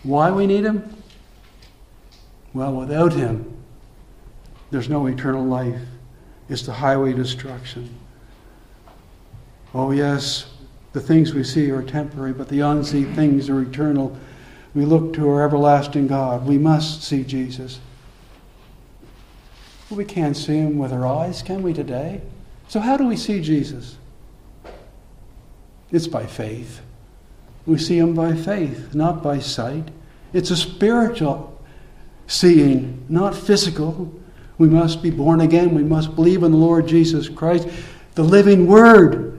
Why 0.02 0.30
we 0.30 0.46
need 0.46 0.62
Him? 0.62 0.94
Well, 2.52 2.74
without 2.74 3.14
Him, 3.14 3.56
there's 4.70 4.90
no 4.90 5.06
eternal 5.06 5.42
life. 5.42 5.80
It's 6.50 6.60
the 6.60 6.74
highway 6.74 7.14
destruction. 7.14 7.88
Oh, 9.72 9.90
yes, 9.90 10.44
the 10.92 11.00
things 11.00 11.32
we 11.32 11.42
see 11.42 11.70
are 11.70 11.80
temporary, 11.80 12.34
but 12.34 12.50
the 12.50 12.60
unseen 12.60 13.14
things 13.14 13.48
are 13.48 13.62
eternal. 13.62 14.14
We 14.74 14.84
look 14.84 15.14
to 15.14 15.26
our 15.30 15.44
everlasting 15.44 16.08
God. 16.08 16.46
We 16.46 16.58
must 16.58 17.04
see 17.04 17.24
Jesus. 17.24 17.80
we 19.88 20.04
can't 20.04 20.36
see 20.36 20.58
Him 20.58 20.76
with 20.76 20.92
our 20.92 21.06
eyes, 21.06 21.40
can 21.40 21.62
we, 21.62 21.72
today? 21.72 22.20
So, 22.68 22.80
how 22.80 22.98
do 22.98 23.06
we 23.06 23.16
see 23.16 23.40
Jesus? 23.40 23.96
It's 25.92 26.08
by 26.08 26.26
faith. 26.26 26.80
We 27.66 27.78
see 27.78 27.98
him 27.98 28.14
by 28.14 28.34
faith, 28.34 28.94
not 28.94 29.22
by 29.22 29.40
sight. 29.40 29.88
It's 30.32 30.50
a 30.50 30.56
spiritual 30.56 31.60
seeing, 32.26 33.04
not 33.08 33.34
physical. 33.34 34.12
We 34.58 34.68
must 34.68 35.02
be 35.02 35.10
born 35.10 35.40
again. 35.40 35.74
We 35.74 35.84
must 35.84 36.14
believe 36.14 36.42
in 36.42 36.52
the 36.52 36.58
Lord 36.58 36.86
Jesus 36.86 37.28
Christ, 37.28 37.68
the 38.14 38.24
living 38.24 38.66
Word. 38.66 39.38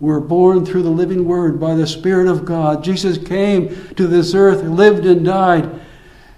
We're 0.00 0.20
born 0.20 0.66
through 0.66 0.82
the 0.82 0.90
living 0.90 1.24
Word 1.26 1.58
by 1.60 1.74
the 1.74 1.86
Spirit 1.86 2.28
of 2.28 2.44
God. 2.44 2.84
Jesus 2.84 3.16
came 3.16 3.94
to 3.94 4.06
this 4.06 4.34
earth, 4.34 4.62
lived 4.62 5.06
and 5.06 5.24
died, 5.24 5.80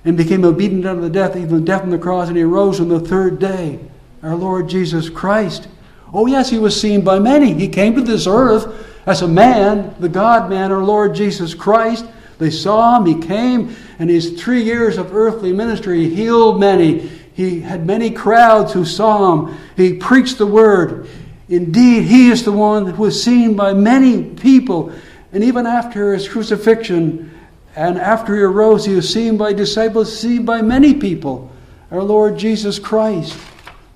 and 0.05 0.17
became 0.17 0.45
obedient 0.45 0.87
unto 0.87 1.03
the 1.03 1.11
death, 1.11 1.37
even 1.37 1.65
death 1.65 1.83
on 1.83 1.91
the 1.91 1.99
cross, 1.99 2.29
and 2.29 2.37
he 2.37 2.45
rose 2.45 2.81
on 2.81 2.89
the 2.89 3.01
third 3.01 3.39
day. 3.39 3.81
Our 4.23 4.37
Lord 4.37 4.69
Jesus 4.69 5.09
Christ. 5.09 5.69
Oh, 6.13 6.27
yes, 6.27 6.49
he 6.49 6.59
was 6.59 6.81
seen 6.81 7.03
by 7.03 7.19
many. 7.19 7.55
He 7.55 7.69
came 7.69 7.95
to 7.95 8.03
this 8.03 8.27
earth 8.27 8.87
as 9.07 9.23
a 9.23 9.29
man, 9.29 9.95
the 10.01 10.09
God 10.09 10.51
man, 10.51 10.73
our 10.73 10.83
Lord 10.83 11.15
Jesus 11.15 11.55
Christ. 11.55 12.05
They 12.39 12.51
saw 12.51 12.99
him, 12.99 13.07
he 13.07 13.27
came, 13.27 13.75
and 13.99 14.11
his 14.11 14.43
three 14.43 14.63
years 14.63 14.99
of 14.99 15.15
earthly 15.15 15.53
ministry, 15.53 16.05
he 16.05 16.15
healed 16.15 16.61
many. 16.61 17.09
He 17.33 17.61
had 17.61 17.87
many 17.87 18.11
crowds 18.11 18.73
who 18.73 18.85
saw 18.85 19.33
him. 19.33 19.59
He 19.77 19.95
preached 19.95 20.39
the 20.39 20.47
word. 20.47 21.09
Indeed, 21.49 22.05
he 22.05 22.31
is 22.31 22.45
the 22.45 22.53
one 22.53 22.87
who 22.87 23.03
was 23.03 23.23
seen 23.23 23.55
by 23.55 23.73
many 23.73 24.23
people. 24.23 24.93
And 25.33 25.45
even 25.45 25.67
after 25.67 26.13
his 26.13 26.29
crucifixion 26.29 27.33
and 27.77 27.99
after 27.99 28.35
he 28.35 28.43
arose, 28.43 28.85
he 28.85 28.95
was 28.95 29.13
seen 29.13 29.37
by 29.37 29.53
disciples, 29.53 30.19
seen 30.19 30.45
by 30.45 30.63
many 30.63 30.95
people. 30.95 31.53
Our 31.91 32.03
Lord 32.03 32.37
Jesus 32.37 32.79
Christ, 32.79 33.39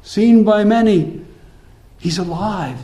seen 0.03 0.44
by 0.44 0.64
many. 0.64 1.25
He's 1.99 2.18
alive. 2.18 2.79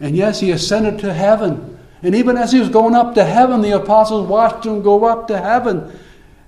And 0.00 0.16
yes, 0.16 0.40
he 0.40 0.50
ascended 0.50 1.00
to 1.00 1.12
heaven. 1.12 1.78
And 2.02 2.14
even 2.14 2.36
as 2.36 2.52
he 2.52 2.60
was 2.60 2.68
going 2.68 2.94
up 2.94 3.14
to 3.14 3.24
heaven, 3.24 3.60
the 3.60 3.76
apostles 3.76 4.26
watched 4.28 4.66
him 4.66 4.82
go 4.82 5.04
up 5.04 5.28
to 5.28 5.38
heaven. 5.38 5.98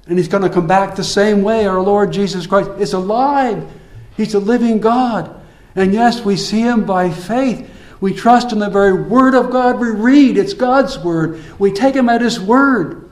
And 0.06 0.18
he's 0.18 0.28
going 0.28 0.42
to 0.42 0.50
come 0.50 0.66
back 0.66 0.96
the 0.96 1.04
same 1.04 1.42
way. 1.42 1.66
Our 1.66 1.80
Lord 1.80 2.12
Jesus 2.12 2.46
Christ 2.46 2.70
is 2.78 2.92
alive. 2.92 3.68
He's 4.16 4.34
a 4.34 4.38
living 4.38 4.80
God. 4.80 5.34
And 5.74 5.92
yes, 5.92 6.24
we 6.24 6.36
see 6.36 6.60
him 6.60 6.84
by 6.84 7.10
faith. 7.10 7.70
We 8.00 8.14
trust 8.14 8.52
in 8.52 8.58
the 8.58 8.70
very 8.70 9.02
word 9.02 9.34
of 9.34 9.50
God 9.50 9.78
we 9.78 9.90
read. 9.90 10.38
It's 10.38 10.54
God's 10.54 10.98
word. 10.98 11.42
We 11.58 11.72
take 11.72 11.94
him 11.94 12.08
at 12.08 12.20
his 12.20 12.40
word. 12.40 13.10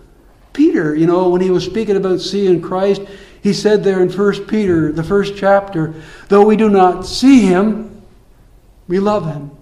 Peter, 0.53 0.95
you 0.95 1.07
know, 1.07 1.29
when 1.29 1.41
he 1.41 1.51
was 1.51 1.65
speaking 1.65 1.97
about 1.97 2.21
seeing 2.21 2.63
Christ, 2.63 3.03
he 3.43 3.53
said 3.53 3.85
there 3.85 4.03
in 4.03 4.11
1 4.11 4.47
Peter, 4.47 4.91
the 4.91 5.05
first 5.05 5.37
chapter, 5.37 5.95
though 6.29 6.47
we 6.47 6.57
do 6.57 6.69
not 6.69 7.05
see 7.05 7.41
him, 7.41 8.03
we 8.89 8.99
love 8.99 9.27
him. 9.27 9.56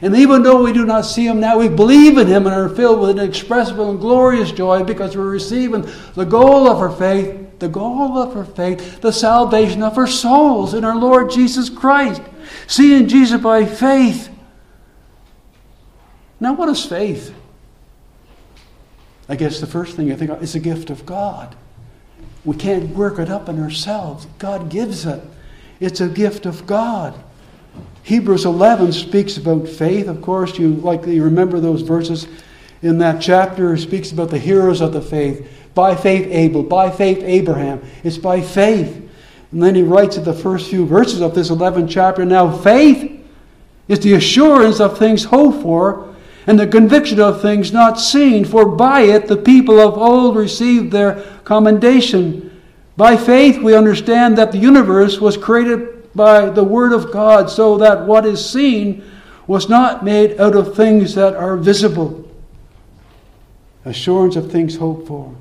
And 0.00 0.16
even 0.16 0.42
though 0.42 0.62
we 0.62 0.72
do 0.72 0.84
not 0.84 1.02
see 1.02 1.26
him 1.26 1.40
now, 1.40 1.58
we 1.58 1.68
believe 1.68 2.18
in 2.18 2.26
him 2.26 2.46
and 2.46 2.54
are 2.54 2.68
filled 2.68 3.00
with 3.00 3.10
an 3.10 3.18
inexpressible 3.18 3.90
and 3.90 4.00
glorious 4.00 4.50
joy 4.50 4.82
because 4.84 5.16
we're 5.16 5.28
receiving 5.28 5.86
the 6.14 6.24
goal 6.24 6.68
of 6.68 6.78
our 6.78 6.90
faith, 6.90 7.58
the 7.58 7.68
goal 7.68 8.16
of 8.18 8.36
our 8.36 8.44
faith, 8.44 9.00
the 9.00 9.12
salvation 9.12 9.82
of 9.82 9.98
our 9.98 10.06
souls 10.06 10.74
in 10.74 10.84
our 10.84 10.96
Lord 10.96 11.30
Jesus 11.30 11.68
Christ. 11.68 12.22
Seeing 12.66 13.06
Jesus 13.06 13.40
by 13.40 13.64
faith. 13.64 14.30
Now, 16.40 16.54
what 16.54 16.68
is 16.68 16.84
faith? 16.84 17.34
I 19.28 19.36
guess 19.36 19.60
the 19.60 19.66
first 19.66 19.94
thing 19.94 20.10
I 20.10 20.16
think 20.16 20.42
is 20.42 20.54
a 20.54 20.60
gift 20.60 20.90
of 20.90 21.06
God. 21.06 21.54
We 22.44 22.56
can't 22.56 22.94
work 22.96 23.18
it 23.18 23.30
up 23.30 23.48
in 23.48 23.62
ourselves. 23.62 24.26
God 24.38 24.68
gives 24.68 25.06
it. 25.06 25.22
It's 25.78 26.00
a 26.00 26.08
gift 26.08 26.46
of 26.46 26.66
God. 26.66 27.14
Hebrews 28.02 28.44
11 28.44 28.92
speaks 28.92 29.36
about 29.36 29.68
faith. 29.68 30.08
Of 30.08 30.20
course, 30.20 30.58
you 30.58 30.74
likely 30.74 31.20
remember 31.20 31.60
those 31.60 31.82
verses 31.82 32.26
in 32.82 32.98
that 32.98 33.22
chapter. 33.22 33.74
It 33.74 33.80
speaks 33.80 34.10
about 34.10 34.30
the 34.30 34.38
heroes 34.38 34.80
of 34.80 34.92
the 34.92 35.00
faith. 35.00 35.48
By 35.74 35.94
faith, 35.94 36.26
Abel. 36.30 36.62
By 36.62 36.90
faith, 36.90 37.22
Abraham. 37.22 37.82
It's 38.02 38.18
by 38.18 38.40
faith. 38.40 39.08
And 39.52 39.62
then 39.62 39.74
he 39.74 39.82
writes 39.82 40.16
in 40.16 40.24
the 40.24 40.32
first 40.32 40.68
few 40.68 40.86
verses 40.86 41.20
of 41.20 41.34
this 41.34 41.50
11th 41.50 41.90
chapter 41.90 42.24
Now, 42.24 42.50
faith 42.50 43.24
is 43.88 44.00
the 44.00 44.14
assurance 44.14 44.80
of 44.80 44.98
things 44.98 45.24
hoped 45.24 45.62
for 45.62 46.14
and 46.46 46.58
the 46.58 46.66
conviction 46.66 47.20
of 47.20 47.40
things 47.40 47.72
not 47.72 48.00
seen, 48.00 48.44
for 48.44 48.66
by 48.66 49.02
it 49.02 49.28
the 49.28 49.36
people 49.36 49.78
of 49.78 49.96
old 49.96 50.36
received 50.36 50.90
their 50.90 51.22
commendation. 51.44 52.60
By 52.96 53.16
faith, 53.16 53.58
we 53.62 53.76
understand 53.76 54.36
that 54.38 54.50
the 54.50 54.58
universe 54.58 55.20
was 55.20 55.36
created 55.36 55.91
by 56.14 56.50
the 56.50 56.64
Word 56.64 56.92
of 56.92 57.12
God, 57.12 57.50
so 57.50 57.78
that 57.78 58.06
what 58.06 58.26
is 58.26 58.48
seen 58.48 59.04
was 59.46 59.68
not 59.68 60.04
made 60.04 60.40
out 60.40 60.54
of 60.54 60.76
things 60.76 61.14
that 61.14 61.34
are 61.34 61.56
visible. 61.56 62.28
Assurance 63.84 64.36
of 64.36 64.50
things 64.50 64.76
hoped 64.76 65.08
for, 65.08 65.34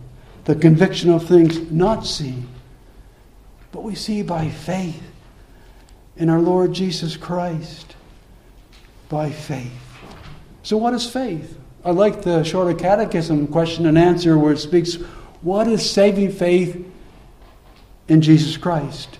the 0.45 0.55
conviction 0.55 1.11
of 1.11 1.27
things 1.27 1.71
not 1.71 2.05
seen. 2.05 2.47
But 3.71 3.83
we 3.83 3.95
see 3.95 4.23
by 4.23 4.49
faith 4.49 5.01
in 6.17 6.29
our 6.29 6.39
Lord 6.39 6.73
Jesus 6.73 7.15
Christ. 7.15 7.95
By 9.09 9.29
faith. 9.29 9.71
So, 10.63 10.77
what 10.77 10.93
is 10.93 11.09
faith? 11.09 11.57
I 11.83 11.91
like 11.91 12.21
the 12.21 12.43
Shorter 12.43 12.77
Catechism 12.77 13.47
question 13.47 13.85
and 13.85 13.97
answer 13.97 14.37
where 14.37 14.53
it 14.53 14.59
speaks 14.59 14.95
What 15.41 15.67
is 15.67 15.89
saving 15.89 16.31
faith 16.31 16.85
in 18.07 18.21
Jesus 18.21 18.57
Christ? 18.57 19.17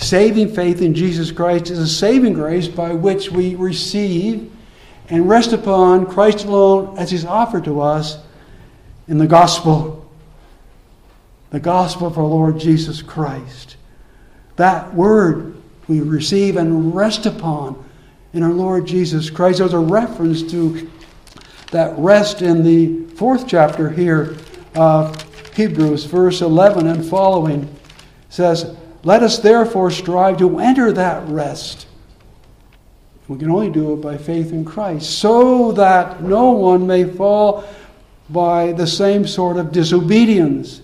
Saving 0.00 0.54
faith 0.54 0.80
in 0.80 0.94
Jesus 0.94 1.30
Christ 1.30 1.70
is 1.70 1.78
a 1.78 1.86
saving 1.86 2.32
grace 2.32 2.66
by 2.66 2.94
which 2.94 3.30
we 3.30 3.54
receive 3.54 4.50
and 5.10 5.28
rest 5.28 5.52
upon 5.52 6.06
Christ 6.06 6.46
alone 6.46 6.96
as 6.96 7.10
He's 7.10 7.26
offered 7.26 7.64
to 7.64 7.82
us 7.82 8.16
in 9.08 9.18
the 9.18 9.26
gospel. 9.26 10.10
The 11.50 11.60
gospel 11.60 12.06
of 12.06 12.16
our 12.16 12.24
Lord 12.24 12.58
Jesus 12.58 13.02
Christ. 13.02 13.76
That 14.56 14.94
word 14.94 15.60
we 15.86 16.00
receive 16.00 16.56
and 16.56 16.94
rest 16.94 17.26
upon 17.26 17.84
in 18.32 18.42
our 18.42 18.52
Lord 18.52 18.86
Jesus 18.86 19.28
Christ. 19.28 19.58
There's 19.58 19.74
a 19.74 19.78
reference 19.78 20.42
to 20.50 20.90
that 21.72 21.96
rest 21.98 22.40
in 22.40 22.64
the 22.64 23.04
fourth 23.16 23.46
chapter 23.46 23.90
here 23.90 24.34
of 24.74 25.54
Hebrews, 25.54 26.04
verse 26.04 26.40
11 26.40 26.86
and 26.86 27.04
following. 27.04 27.64
It 27.64 27.70
says, 28.30 28.76
Let 29.02 29.22
us 29.22 29.38
therefore 29.38 29.90
strive 29.90 30.38
to 30.38 30.58
enter 30.58 30.92
that 30.92 31.26
rest. 31.28 31.86
We 33.28 33.38
can 33.38 33.50
only 33.50 33.70
do 33.70 33.94
it 33.94 33.96
by 33.96 34.16
faith 34.16 34.52
in 34.52 34.64
Christ, 34.64 35.18
so 35.18 35.72
that 35.72 36.22
no 36.22 36.50
one 36.50 36.86
may 36.86 37.04
fall 37.04 37.64
by 38.28 38.72
the 38.72 38.86
same 38.86 39.26
sort 39.26 39.56
of 39.56 39.72
disobedience. 39.72 40.82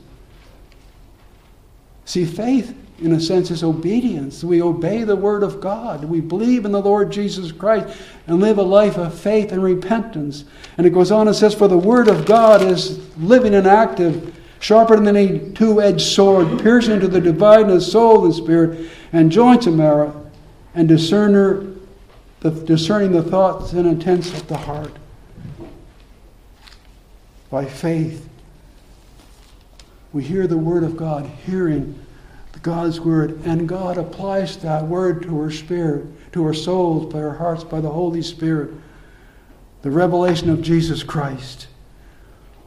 See, 2.05 2.25
faith 2.25 2.75
in 3.01 3.13
a 3.13 3.21
sense, 3.21 3.51
is 3.51 3.63
obedience. 3.63 4.43
We 4.43 4.63
obey 4.63 5.05
the 5.05 5.17
Word 5.17 5.43
of 5.43 5.61
God. 5.61 6.05
We 6.05 6.21
believe 6.21 6.65
in 6.65 6.73
the 6.73 6.81
Lord 6.81 7.13
Jesus 7.13 7.53
Christ 7.53 7.97
and 8.27 8.41
live 8.41 8.59
a 8.59 8.63
life 8.63 8.97
of 8.97 9.19
faith 9.19 9.53
and 9.53 9.63
repentance. 9.63 10.45
And 10.79 10.87
it 10.87 10.91
goes 10.91 11.13
on 11.13 11.29
and 11.29 11.37
says, 11.37 11.55
For 11.55 11.69
the 11.69 11.77
Word 11.77 12.09
of 12.09 12.25
God 12.25 12.63
is 12.63 12.99
living 13.19 13.55
and 13.55 13.67
active, 13.67 14.35
sharper 14.61 14.97
than 14.97 15.17
any 15.17 15.53
two 15.53 15.81
edged 15.81 16.07
sword, 16.07 16.61
piercing 16.63 16.95
into 16.95 17.09
the 17.09 17.21
dividing 17.21 17.71
of 17.71 17.83
soul 17.83 18.25
and 18.25 18.35
spirit, 18.35 18.91
and 19.13 19.31
joints 19.31 19.67
and 19.67 19.77
marrow, 19.77 20.31
and 20.75 20.89
discerner, 20.89 21.75
the, 22.41 22.51
discerning 22.51 23.13
the 23.13 23.23
thoughts 23.23 23.73
and 23.73 23.87
intents 23.87 24.33
of 24.33 24.47
the 24.49 24.57
heart. 24.57 24.93
By 27.51 27.65
faith, 27.65 28.29
we 30.13 30.25
hear 30.25 30.47
the 30.47 30.59
Word 30.59 30.83
of 30.83 30.97
God, 30.97 31.27
hearing 31.27 32.07
God's 32.67 32.99
word, 32.99 33.41
and 33.47 33.69
God 33.69 33.97
applies 33.97 34.57
that 34.57 34.83
word 34.83 35.23
to 35.23 35.39
our 35.39 35.53
spirit, 35.53 36.05
to 36.33 36.45
our 36.45 36.53
souls, 36.53 37.13
by 37.13 37.23
our 37.23 37.37
hearts, 37.37 37.63
by 37.63 37.81
the 37.81 37.89
Holy 37.89 38.23
Spirit. 38.23 38.73
The 39.83 39.91
revelation 39.93 40.51
of 40.51 40.63
Jesus 40.63 41.05
Christ. 41.05 41.69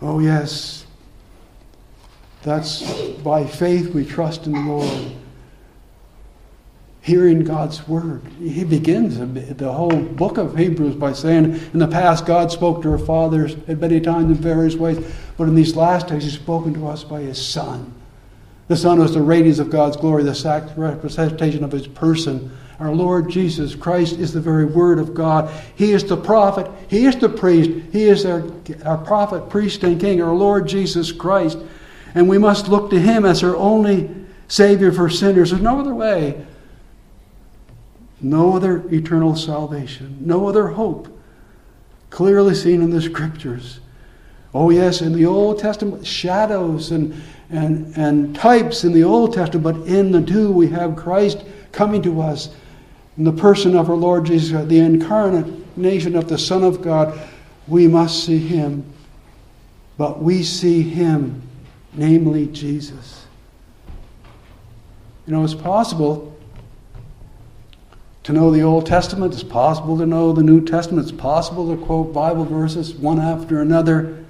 Oh, 0.01 0.19
yes. 0.19 0.85
That's 2.43 2.81
by 3.23 3.45
faith 3.45 3.93
we 3.93 4.05
trust 4.05 4.45
in 4.45 4.53
the 4.53 4.59
Lord. 4.59 5.11
Hearing 7.01 7.43
God's 7.43 7.87
word. 7.87 8.21
He 8.39 8.63
begins 8.63 9.17
the 9.57 9.71
whole 9.71 10.01
book 10.01 10.37
of 10.37 10.57
Hebrews 10.57 10.95
by 10.95 11.13
saying, 11.13 11.45
In 11.73 11.79
the 11.79 11.87
past, 11.87 12.25
God 12.25 12.51
spoke 12.51 12.81
to 12.83 12.91
our 12.91 12.97
fathers 12.97 13.55
at 13.67 13.79
many 13.79 13.99
times 13.99 14.25
in 14.25 14.35
various 14.35 14.75
ways, 14.75 15.03
but 15.37 15.47
in 15.47 15.55
these 15.55 15.75
last 15.75 16.07
days, 16.07 16.23
He's 16.23 16.33
spoken 16.33 16.73
to 16.75 16.87
us 16.87 17.03
by 17.03 17.21
His 17.21 17.43
Son. 17.43 17.93
The 18.67 18.77
Son 18.77 18.99
was 18.99 19.13
the 19.13 19.21
radiance 19.21 19.59
of 19.59 19.69
God's 19.69 19.97
glory, 19.97 20.23
the 20.23 20.73
representation 20.75 21.63
of 21.63 21.71
His 21.71 21.87
person. 21.87 22.55
Our 22.79 22.93
Lord 22.93 23.29
Jesus 23.29 23.75
Christ 23.75 24.19
is 24.19 24.31
the 24.31 24.39
very 24.39 24.65
Word 24.65 24.99
of 24.99 25.13
God. 25.13 25.51
He 25.75 25.91
is 25.91 26.05
the 26.05 26.15
prophet. 26.15 26.69
He 26.87 27.05
is 27.05 27.15
the 27.17 27.27
priest. 27.27 27.71
He 27.91 28.03
is 28.03 28.25
our, 28.25 28.43
our 28.85 28.97
prophet, 28.97 29.49
priest, 29.49 29.83
and 29.83 29.99
king, 29.99 30.21
our 30.21 30.33
Lord 30.33 30.67
Jesus 30.67 31.11
Christ. 31.11 31.57
And 32.15 32.27
we 32.27 32.37
must 32.37 32.67
look 32.67 32.89
to 32.89 32.99
Him 32.99 33.25
as 33.25 33.43
our 33.43 33.55
only 33.55 34.09
Savior 34.47 34.91
for 34.91 35.09
sinners. 35.09 35.51
There's 35.51 35.61
no 35.61 35.79
other 35.79 35.93
way. 35.93 36.45
No 38.21 38.55
other 38.55 38.83
eternal 38.93 39.35
salvation. 39.35 40.17
No 40.21 40.47
other 40.47 40.67
hope. 40.67 41.07
Clearly 42.09 42.55
seen 42.55 42.81
in 42.81 42.89
the 42.89 43.01
Scriptures. 43.01 43.79
Oh, 44.53 44.71
yes, 44.71 45.01
in 45.01 45.13
the 45.13 45.25
Old 45.25 45.59
Testament, 45.59 46.05
shadows 46.05 46.91
and 46.91 47.21
and, 47.49 47.97
and 47.97 48.35
types 48.35 48.83
in 48.83 48.93
the 48.93 49.03
Old 49.03 49.33
Testament, 49.33 49.63
but 49.63 49.87
in 49.87 50.11
the 50.11 50.21
new 50.21 50.51
we 50.51 50.67
have 50.67 50.95
Christ 50.95 51.43
coming 51.71 52.01
to 52.03 52.21
us 52.21 52.49
in 53.17 53.23
the 53.23 53.31
person 53.31 53.75
of 53.75 53.89
our 53.89 53.95
Lord 53.95 54.25
Jesus, 54.25 54.65
the 54.67 54.79
incarnation 54.79 56.15
of 56.15 56.27
the 56.29 56.37
Son 56.37 56.63
of 56.63 56.81
God. 56.81 57.19
We 57.67 57.87
must 57.87 58.23
see 58.23 58.39
him, 58.39 58.85
but 59.97 60.21
we 60.21 60.43
see 60.43 60.81
him, 60.81 61.41
namely 61.99 62.47
Jesus. 62.47 63.25
You 65.27 65.33
know, 65.33 65.43
it's 65.43 65.53
possible 65.53 66.35
to 68.23 68.33
know 68.33 68.51
the 68.51 68.61
Old 68.61 68.85
Testament, 68.85 69.33
it's 69.33 69.43
possible 69.43 69.97
to 69.97 70.05
know 70.05 70.33
the 70.33 70.43
New 70.43 70.65
Testament, 70.65 71.07
it's 71.07 71.17
possible 71.17 71.75
to 71.75 71.85
quote 71.85 72.13
Bible 72.13 72.45
verses 72.45 72.93
one 72.95 73.19
after 73.19 73.61
another, 73.61 74.25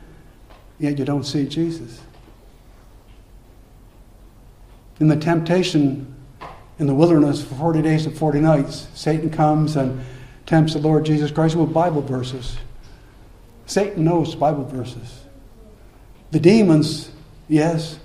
yet 0.79 0.99
you 0.99 1.05
don't 1.05 1.25
see 1.25 1.45
Jesus 1.45 2.01
in 4.99 5.07
the 5.07 5.15
temptation 5.15 6.13
in 6.77 6.87
the 6.87 6.93
wilderness 6.93 7.43
for 7.43 7.55
40 7.55 7.81
days 7.81 8.05
and 8.05 8.17
40 8.17 8.39
nights, 8.39 8.87
Satan 8.93 9.29
comes 9.29 9.75
and 9.75 10.01
tempts 10.45 10.73
the 10.73 10.79
Lord 10.79 11.05
Jesus 11.05 11.31
Christ 11.31 11.55
with 11.55 11.73
Bible 11.73 12.01
verses. 12.01 12.57
Satan 13.65 14.03
knows 14.03 14.35
Bible 14.35 14.65
verses. 14.65 15.23
The 16.31 16.39
demons, 16.39 17.11
yes, 17.49 17.99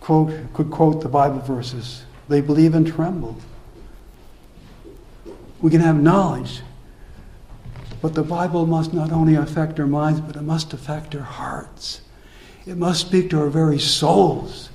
quote, 0.00 0.32
could 0.54 0.70
quote 0.70 1.00
the 1.00 1.08
Bible 1.08 1.40
verses. 1.40 2.04
They 2.28 2.40
believe 2.40 2.74
and 2.74 2.86
tremble. 2.86 3.36
We 5.60 5.70
can 5.70 5.80
have 5.80 6.00
knowledge, 6.00 6.60
but 8.00 8.14
the 8.14 8.22
Bible 8.22 8.66
must 8.66 8.92
not 8.92 9.12
only 9.12 9.34
affect 9.34 9.80
our 9.80 9.86
minds, 9.86 10.20
but 10.20 10.36
it 10.36 10.42
must 10.42 10.72
affect 10.72 11.14
our 11.14 11.22
hearts. 11.22 12.02
It 12.66 12.76
must 12.76 13.00
speak 13.00 13.30
to 13.30 13.40
our 13.40 13.48
very 13.48 13.78
souls. 13.78 14.70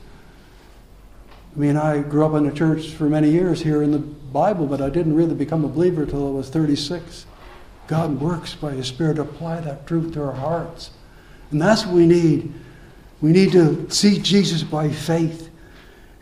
I 1.55 1.59
mean, 1.59 1.75
I 1.75 1.99
grew 1.99 2.25
up 2.25 2.35
in 2.35 2.47
the 2.47 2.55
church 2.55 2.89
for 2.89 3.09
many 3.09 3.31
years 3.31 3.61
here 3.61 3.81
in 3.81 3.91
the 3.91 3.99
Bible, 3.99 4.65
but 4.67 4.81
I 4.81 4.89
didn't 4.89 5.15
really 5.15 5.35
become 5.35 5.65
a 5.65 5.69
believer 5.69 6.03
until 6.03 6.27
I 6.27 6.31
was 6.31 6.49
36. 6.49 7.25
God 7.87 8.21
works 8.21 8.53
by 8.53 8.71
His 8.71 8.87
Spirit 8.87 9.15
to 9.15 9.23
apply 9.23 9.61
that 9.61 9.87
truth 9.87 10.13
to 10.13 10.23
our 10.23 10.33
hearts. 10.33 10.91
And 11.51 11.61
that's 11.61 11.85
what 11.85 11.95
we 11.95 12.05
need. 12.05 12.53
We 13.21 13.31
need 13.31 13.51
to 13.53 13.89
see 13.89 14.19
Jesus 14.19 14.63
by 14.63 14.89
faith. 14.89 15.49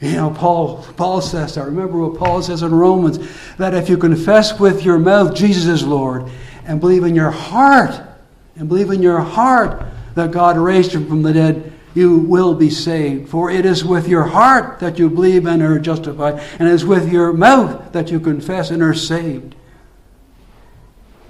You 0.02 0.14
know, 0.14 0.30
Paul, 0.30 0.86
Paul 0.98 1.22
says 1.22 1.56
that. 1.56 1.66
Remember 1.66 2.00
what 2.00 2.20
Paul 2.20 2.42
says 2.42 2.62
in 2.62 2.74
Romans 2.74 3.18
that 3.58 3.74
if 3.74 3.90
you 3.90 3.98
confess 3.98 4.60
with 4.60 4.84
your 4.84 5.00
mouth 5.00 5.36
Jesus 5.36 5.66
is 5.66 5.88
Lord 5.88 6.30
and 6.66 6.80
believe 6.80 7.04
in 7.04 7.16
your 7.16 7.32
heart, 7.32 8.02
and 8.56 8.70
believe 8.70 8.90
in 8.90 9.02
your 9.02 9.20
heart 9.20 9.86
that 10.16 10.32
God 10.32 10.58
raised 10.58 10.94
him 10.94 11.08
from 11.08 11.22
the 11.22 11.34
dead, 11.34 11.74
you 11.94 12.18
will 12.18 12.54
be 12.54 12.70
saved. 12.70 13.30
For 13.30 13.50
it 13.50 13.66
is 13.66 13.84
with 13.86 14.08
your 14.08 14.24
heart 14.24 14.80
that 14.80 15.00
you 15.00 15.10
believe 15.10 15.46
and 15.46 15.62
are 15.62 15.80
justified, 15.80 16.40
and 16.60 16.68
it 16.68 16.74
is 16.74 16.86
with 16.86 17.12
your 17.12 17.34
mouth 17.34 17.92
that 17.94 18.12
you 18.12 18.20
confess 18.20 18.72
and 18.72 18.82
are 18.82 18.94
saved. 18.94 19.56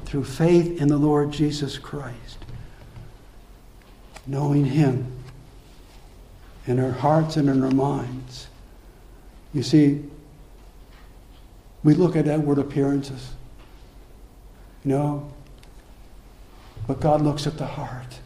Through 0.05 0.25
faith 0.25 0.79
in 0.79 0.87
the 0.87 0.97
Lord 0.97 1.31
Jesus 1.31 1.77
Christ. 1.77 2.44
Knowing 4.27 4.65
Him 4.65 5.11
in 6.67 6.79
our 6.79 6.91
hearts 6.91 7.37
and 7.37 7.49
in 7.49 7.63
our 7.63 7.71
minds. 7.71 8.47
You 9.53 9.63
see, 9.63 10.03
we 11.83 11.93
look 11.93 12.15
at 12.15 12.27
outward 12.27 12.57
appearances, 12.57 13.33
you 14.83 14.89
know, 14.89 15.31
but 16.87 16.99
God 16.99 17.21
looks 17.21 17.45
at 17.47 17.57
the 17.57 17.65
heart. 17.65 18.19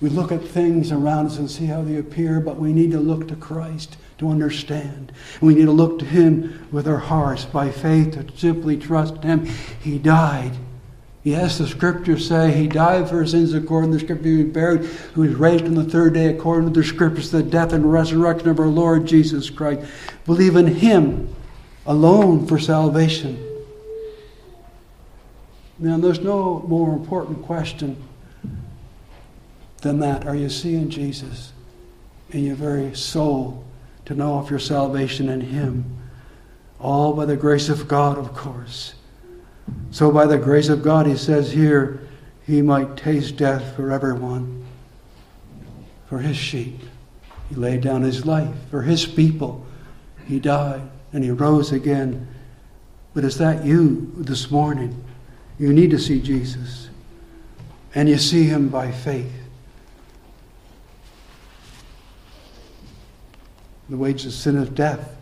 We 0.00 0.10
look 0.10 0.30
at 0.30 0.44
things 0.44 0.92
around 0.92 1.26
us 1.26 1.38
and 1.38 1.50
see 1.50 1.66
how 1.66 1.80
they 1.80 1.96
appear, 1.96 2.38
but 2.40 2.58
we 2.58 2.72
need 2.72 2.90
to 2.90 3.00
look 3.00 3.28
to 3.28 3.36
Christ 3.36 3.96
to 4.18 4.28
understand. 4.28 5.12
And 5.40 5.42
we 5.42 5.54
need 5.54 5.64
to 5.64 5.72
look 5.72 5.98
to 6.00 6.04
Him 6.04 6.68
with 6.70 6.86
our 6.86 6.98
hearts 6.98 7.46
by 7.46 7.70
faith 7.70 8.12
to 8.12 8.36
simply 8.36 8.76
trust 8.76 9.22
Him. 9.22 9.46
He 9.80 9.98
died. 9.98 10.52
Yes, 11.26 11.58
the 11.58 11.66
scriptures 11.66 12.28
say 12.28 12.52
He 12.52 12.68
died 12.68 13.08
for 13.08 13.16
our 13.16 13.26
sins 13.26 13.52
according 13.52 13.90
to 13.90 13.98
the 13.98 14.04
scripture. 14.04 14.28
He 14.28 14.44
was 14.44 14.52
buried, 14.52 14.84
who 14.84 15.22
was 15.22 15.34
raised 15.34 15.64
on 15.64 15.74
the 15.74 15.82
third 15.82 16.14
day 16.14 16.28
according 16.28 16.72
to 16.72 16.80
the 16.80 16.86
scriptures, 16.86 17.32
the 17.32 17.42
death 17.42 17.72
and 17.72 17.92
resurrection 17.92 18.48
of 18.48 18.60
our 18.60 18.68
Lord 18.68 19.06
Jesus 19.06 19.50
Christ. 19.50 19.90
Believe 20.24 20.54
in 20.54 20.68
Him 20.68 21.34
alone 21.84 22.46
for 22.46 22.60
salvation. 22.60 23.44
Now, 25.80 25.98
there's 25.98 26.20
no 26.20 26.60
more 26.68 26.92
important 26.92 27.42
question 27.42 28.00
than 29.82 29.98
that? 29.98 30.28
Are 30.28 30.36
you 30.36 30.48
seeing 30.48 30.90
Jesus 30.90 31.52
in 32.30 32.44
your 32.44 32.54
very 32.54 32.94
soul 32.94 33.64
to 34.04 34.14
know 34.14 34.38
of 34.38 34.48
your 34.48 34.60
salvation 34.60 35.28
in 35.28 35.40
Him? 35.40 35.86
All 36.78 37.14
by 37.14 37.24
the 37.24 37.36
grace 37.36 37.68
of 37.68 37.88
God, 37.88 38.16
of 38.16 38.32
course. 38.32 38.94
So, 39.96 40.12
by 40.12 40.26
the 40.26 40.36
grace 40.36 40.68
of 40.68 40.82
God, 40.82 41.06
He 41.06 41.16
says 41.16 41.50
here, 41.50 42.06
He 42.46 42.60
might 42.60 42.98
taste 42.98 43.38
death 43.38 43.74
for 43.74 43.90
everyone. 43.90 44.66
for 46.04 46.18
his 46.18 46.36
sheep. 46.36 46.80
He 47.48 47.54
laid 47.54 47.80
down 47.80 48.02
his 48.02 48.26
life 48.26 48.54
for 48.70 48.82
his 48.82 49.06
people. 49.06 49.64
He 50.26 50.38
died 50.38 50.82
and 51.14 51.24
he 51.24 51.30
rose 51.30 51.72
again. 51.72 52.28
But 53.14 53.24
is 53.24 53.38
that 53.38 53.64
you 53.64 54.12
this 54.18 54.50
morning? 54.50 55.02
You 55.58 55.72
need 55.72 55.90
to 55.92 55.98
see 55.98 56.20
Jesus. 56.20 56.90
And 57.94 58.06
you 58.06 58.18
see 58.18 58.44
him 58.44 58.68
by 58.68 58.92
faith. 58.92 59.32
The 63.88 63.96
wages 63.96 64.26
of 64.26 64.32
sin 64.34 64.56
is 64.56 64.68
death. 64.68 65.16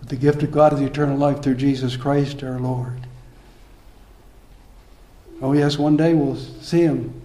But 0.00 0.08
the 0.08 0.16
gift 0.16 0.42
of 0.42 0.50
God 0.50 0.72
is 0.72 0.80
eternal 0.80 1.16
life 1.16 1.40
through 1.40 1.54
Jesus 1.54 1.96
Christ 1.96 2.42
our 2.42 2.58
Lord. 2.58 2.99
Oh, 5.42 5.52
yes, 5.52 5.78
one 5.78 5.96
day 5.96 6.12
we'll 6.14 6.36
see 6.36 6.82
him. 6.82 7.20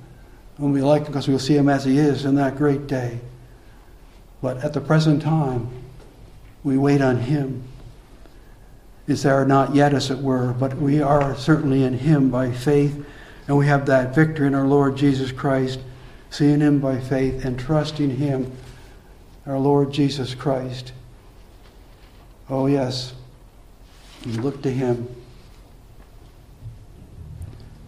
And 0.58 0.71
we 0.71 0.82
like 0.82 1.01
him 1.01 1.08
because 1.08 1.28
we'll 1.28 1.39
see 1.39 1.56
him 1.56 1.67
as 1.67 1.84
he 1.84 1.97
is 1.97 2.25
in 2.25 2.36
that 2.36 2.56
great 2.56 2.88
day. 2.88 3.19
But 4.41 4.63
at 4.63 4.73
the 4.73 4.82
present 4.82 5.21
time, 5.21 5.69
we 6.63 6.78
wait 6.78 7.01
on 7.01 7.17
him. 7.17 7.63
Is 9.08 9.23
there 9.23 9.45
not 9.45 9.75
yet, 9.75 9.93
as 9.93 10.10
it 10.10 10.19
were, 10.19 10.54
but 10.54 10.78
we 10.78 11.01
are 11.01 11.36
certainly 11.36 11.84
in 11.84 11.93
him 11.93 12.30
by 12.30 12.51
faith, 12.51 13.06
and 13.47 13.58
we 13.58 13.67
have 13.67 13.86
that 13.86 14.15
victory 14.15 14.47
in 14.47 14.56
our 14.56 14.65
Lord 14.65 14.95
Jesus 14.95 15.32
Christ, 15.32 15.80
seeing 16.30 16.62
him 16.62 16.80
by 16.80 16.99
faith 16.99 17.45
and 17.45 17.60
trusting 17.60 18.17
him, 18.17 18.51
our 19.45 19.60
Lord 19.60 19.91
Jesus 19.91 20.34
Christ. 20.34 20.91
Oh, 22.49 22.65
yes, 22.65 23.13
you 24.25 24.41
look 24.41 24.63
to 24.63 24.71
him. 24.71 25.08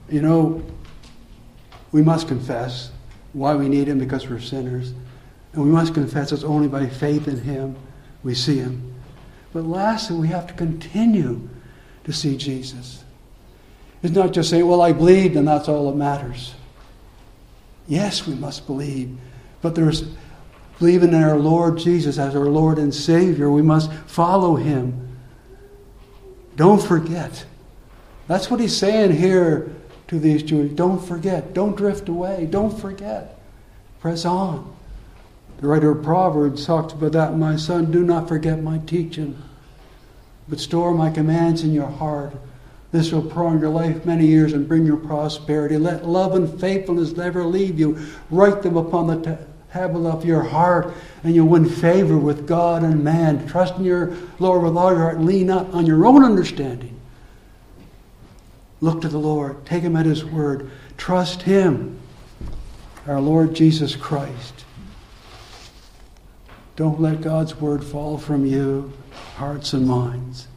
You 0.09 0.21
know, 0.21 0.63
we 1.91 2.01
must 2.01 2.27
confess 2.27 2.91
why 3.33 3.55
we 3.55 3.67
need 3.69 3.87
Him 3.87 3.99
because 3.99 4.27
we're 4.29 4.39
sinners. 4.39 4.93
And 5.53 5.63
we 5.63 5.69
must 5.69 5.93
confess 5.93 6.31
it's 6.31 6.43
only 6.43 6.67
by 6.67 6.87
faith 6.87 7.27
in 7.27 7.39
Him 7.39 7.75
we 8.23 8.33
see 8.33 8.57
Him. 8.57 8.93
But 9.53 9.63
lastly, 9.63 10.17
we 10.17 10.27
have 10.27 10.47
to 10.47 10.53
continue 10.53 11.47
to 12.03 12.13
see 12.13 12.37
Jesus. 12.37 13.03
It's 14.03 14.13
not 14.13 14.31
just 14.31 14.49
saying, 14.49 14.67
well, 14.67 14.81
I 14.81 14.91
believed 14.93 15.35
and 15.35 15.47
that's 15.47 15.67
all 15.67 15.89
that 15.91 15.97
matters. 15.97 16.53
Yes, 17.87 18.27
we 18.27 18.35
must 18.35 18.67
believe. 18.67 19.17
But 19.61 19.75
there's 19.75 20.03
believing 20.77 21.09
in 21.09 21.23
our 21.23 21.37
Lord 21.37 21.77
Jesus 21.77 22.17
as 22.17 22.35
our 22.35 22.45
Lord 22.45 22.77
and 22.77 22.93
Savior. 22.93 23.49
We 23.49 23.61
must 23.61 23.91
follow 24.05 24.55
Him. 24.55 25.17
Don't 26.55 26.81
forget. 26.81 27.45
That's 28.27 28.51
what 28.51 28.59
He's 28.59 28.75
saying 28.75 29.15
here 29.15 29.73
to 30.07 30.19
these 30.19 30.43
Jews 30.43 30.71
don't 30.71 30.99
forget, 30.99 31.53
don't 31.53 31.75
drift 31.75 32.09
away, 32.09 32.47
don't 32.49 32.77
forget. 32.77 33.37
Press 33.99 34.25
on. 34.25 34.73
The 35.59 35.67
writer 35.67 35.91
of 35.91 36.03
Proverbs 36.03 36.65
talks 36.65 36.93
about 36.93 37.13
that, 37.13 37.35
my 37.35 37.55
son, 37.55 37.91
do 37.91 38.03
not 38.03 38.27
forget 38.27 38.61
my 38.61 38.77
teaching, 38.79 39.41
but 40.47 40.59
store 40.59 40.93
my 40.93 41.09
commands 41.09 41.63
in 41.63 41.73
your 41.73 41.89
heart. 41.89 42.33
This 42.91 43.11
will 43.11 43.23
prolong 43.23 43.59
your 43.59 43.69
life 43.69 44.05
many 44.05 44.27
years 44.27 44.53
and 44.53 44.67
bring 44.67 44.85
you 44.85 44.97
prosperity. 44.97 45.77
Let 45.77 46.07
love 46.07 46.35
and 46.35 46.59
faithfulness 46.59 47.17
never 47.17 47.43
leave 47.43 47.79
you. 47.79 47.97
Write 48.29 48.61
them 48.61 48.77
upon 48.77 49.07
the 49.07 49.39
tablet 49.73 50.09
of 50.09 50.25
your 50.25 50.43
heart, 50.43 50.93
and 51.23 51.35
you'll 51.35 51.47
win 51.47 51.67
favor 51.67 52.17
with 52.17 52.47
God 52.47 52.83
and 52.83 53.03
man. 53.03 53.45
Trust 53.47 53.75
in 53.75 53.83
your 53.83 54.15
Lord 54.39 54.63
with 54.63 54.77
all 54.77 54.91
your 54.91 55.01
heart. 55.01 55.19
Lean 55.19 55.47
not 55.47 55.69
on 55.71 55.85
your 55.85 56.05
own 56.05 56.23
understanding. 56.23 56.96
Look 58.79 59.01
to 59.01 59.07
the 59.07 59.17
Lord. 59.17 59.65
Take 59.65 59.83
Him 59.83 59.95
at 59.95 60.05
His 60.05 60.23
word. 60.23 60.69
Trust 60.97 61.43
Him, 61.43 61.99
our 63.07 63.19
Lord 63.19 63.53
Jesus 63.55 63.95
Christ. 63.95 64.65
Don't 66.75 67.01
let 67.01 67.21
God's 67.21 67.55
word 67.59 67.83
fall 67.83 68.17
from 68.17 68.45
you, 68.45 68.93
hearts 69.35 69.73
and 69.73 69.87
minds. 69.87 70.47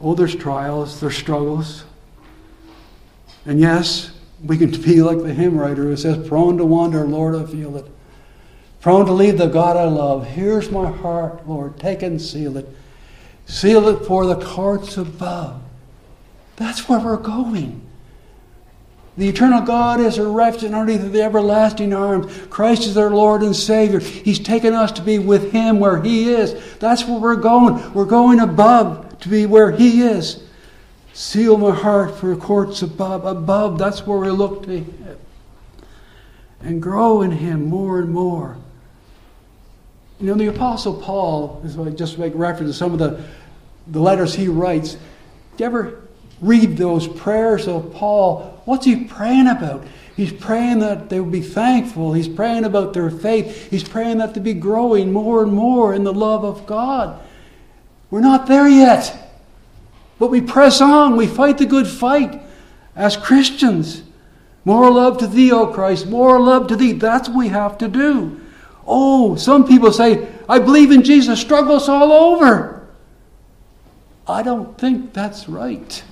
Oh, 0.00 0.14
there's 0.14 0.36
trials, 0.36 1.00
there's 1.00 1.16
struggles. 1.16 1.84
And 3.44 3.58
yes, 3.58 4.12
we 4.44 4.56
can 4.56 4.70
be 4.70 5.02
like 5.02 5.18
the 5.18 5.34
hymn 5.34 5.58
writer 5.58 5.82
who 5.82 5.96
says, 5.96 6.28
Prone 6.28 6.58
to 6.58 6.64
wander, 6.64 7.04
Lord, 7.06 7.34
I 7.34 7.44
feel 7.44 7.76
it. 7.76 7.86
Prone 8.80 9.04
to 9.06 9.12
leave 9.12 9.36
the 9.36 9.46
God 9.46 9.76
I 9.76 9.84
love. 9.84 10.26
Here's 10.26 10.70
my 10.70 10.90
heart, 10.90 11.46
Lord. 11.46 11.78
Take 11.78 12.02
and 12.02 12.20
seal 12.20 12.56
it. 12.56 12.68
Seal 13.46 13.88
it 13.88 14.06
for 14.06 14.24
the 14.24 14.42
courts 14.42 14.96
above. 14.96 15.60
That's 16.60 16.86
where 16.90 17.00
we're 17.00 17.16
going. 17.16 17.80
The 19.16 19.30
eternal 19.30 19.62
God 19.62 19.98
is 19.98 20.18
a 20.18 20.26
refuge 20.26 20.70
underneath 20.70 21.10
the 21.10 21.22
everlasting 21.22 21.94
arms. 21.94 22.30
Christ 22.50 22.82
is 22.82 22.98
our 22.98 23.08
Lord 23.08 23.40
and 23.40 23.56
Savior. 23.56 23.98
He's 23.98 24.38
taken 24.38 24.74
us 24.74 24.92
to 24.92 25.02
be 25.02 25.18
with 25.18 25.52
Him 25.52 25.80
where 25.80 26.02
He 26.02 26.28
is. 26.28 26.54
That's 26.76 27.06
where 27.06 27.18
we're 27.18 27.36
going. 27.36 27.94
We're 27.94 28.04
going 28.04 28.40
above 28.40 29.20
to 29.20 29.28
be 29.30 29.46
where 29.46 29.70
He 29.70 30.02
is. 30.02 30.42
Seal 31.14 31.56
my 31.56 31.74
heart 31.74 32.16
for 32.16 32.36
courts 32.36 32.82
above. 32.82 33.24
Above, 33.24 33.78
that's 33.78 34.06
where 34.06 34.18
we 34.18 34.28
look 34.28 34.64
to 34.64 34.80
Him. 34.80 35.18
And 36.60 36.82
grow 36.82 37.22
in 37.22 37.30
Him 37.30 37.64
more 37.64 38.00
and 38.00 38.10
more. 38.10 38.58
You 40.20 40.26
know, 40.26 40.34
the 40.34 40.48
Apostle 40.48 41.00
Paul, 41.00 41.62
just 41.96 42.18
make 42.18 42.34
reference 42.36 42.72
to 42.72 42.76
some 42.76 42.92
of 42.92 42.98
the, 42.98 43.24
the 43.86 44.00
letters 44.00 44.34
he 44.34 44.48
writes, 44.48 44.92
do 45.56 45.64
you 45.64 45.64
ever 45.64 46.09
read 46.40 46.76
those 46.76 47.06
prayers 47.06 47.68
of 47.68 47.92
Paul, 47.92 48.62
what's 48.64 48.84
he 48.84 49.04
praying 49.04 49.46
about? 49.46 49.84
He's 50.16 50.32
praying 50.32 50.80
that 50.80 51.08
they 51.08 51.18
will 51.18 51.30
be 51.30 51.40
thankful. 51.40 52.12
He's 52.12 52.28
praying 52.28 52.64
about 52.64 52.92
their 52.92 53.10
faith. 53.10 53.70
He's 53.70 53.88
praying 53.88 54.18
that 54.18 54.34
they 54.34 54.40
be 54.40 54.54
growing 54.54 55.12
more 55.12 55.42
and 55.42 55.52
more 55.52 55.94
in 55.94 56.04
the 56.04 56.12
love 56.12 56.44
of 56.44 56.66
God. 56.66 57.20
We're 58.10 58.20
not 58.20 58.46
there 58.46 58.68
yet. 58.68 59.30
But 60.18 60.28
we 60.30 60.42
press 60.42 60.82
on. 60.82 61.16
We 61.16 61.26
fight 61.26 61.56
the 61.56 61.66
good 61.66 61.86
fight 61.86 62.42
as 62.94 63.16
Christians. 63.16 64.02
More 64.66 64.90
love 64.90 65.16
to 65.18 65.26
thee, 65.26 65.52
O 65.52 65.68
Christ. 65.68 66.06
More 66.06 66.38
love 66.38 66.66
to 66.68 66.76
thee. 66.76 66.92
That's 66.92 67.28
what 67.28 67.38
we 67.38 67.48
have 67.48 67.78
to 67.78 67.88
do. 67.88 68.40
Oh, 68.86 69.36
some 69.36 69.66
people 69.66 69.92
say, 69.92 70.28
I 70.48 70.58
believe 70.58 70.90
in 70.90 71.02
Jesus. 71.02 71.40
Struggles 71.40 71.88
all 71.88 72.12
over. 72.12 72.86
I 74.28 74.42
don't 74.42 74.76
think 74.76 75.14
that's 75.14 75.48
right. 75.48 76.02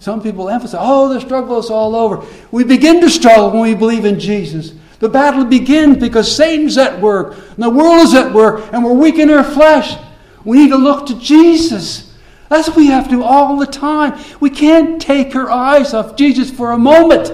Some 0.00 0.22
people 0.22 0.48
emphasize, 0.48 0.80
oh, 0.82 1.12
the 1.12 1.20
struggle 1.20 1.58
is 1.58 1.70
all 1.70 1.94
over. 1.94 2.24
We 2.50 2.64
begin 2.64 3.00
to 3.00 3.10
struggle 3.10 3.50
when 3.50 3.62
we 3.62 3.74
believe 3.74 4.04
in 4.04 4.20
Jesus. 4.20 4.72
The 5.00 5.08
battle 5.08 5.44
begins 5.44 5.98
because 5.98 6.34
Satan's 6.34 6.78
at 6.78 7.00
work, 7.00 7.36
and 7.36 7.62
the 7.62 7.70
world 7.70 8.06
is 8.06 8.14
at 8.14 8.32
work, 8.32 8.72
and 8.72 8.84
we're 8.84 8.92
weak 8.92 9.18
in 9.18 9.30
our 9.30 9.44
flesh. 9.44 9.96
We 10.44 10.58
need 10.58 10.70
to 10.70 10.76
look 10.76 11.06
to 11.06 11.18
Jesus. 11.18 12.16
That's 12.48 12.68
what 12.68 12.76
we 12.76 12.86
have 12.86 13.04
to 13.04 13.10
do 13.10 13.22
all 13.22 13.56
the 13.56 13.66
time. 13.66 14.18
We 14.40 14.50
can't 14.50 15.00
take 15.00 15.36
our 15.36 15.50
eyes 15.50 15.94
off 15.94 16.16
Jesus 16.16 16.50
for 16.50 16.72
a 16.72 16.78
moment 16.78 17.32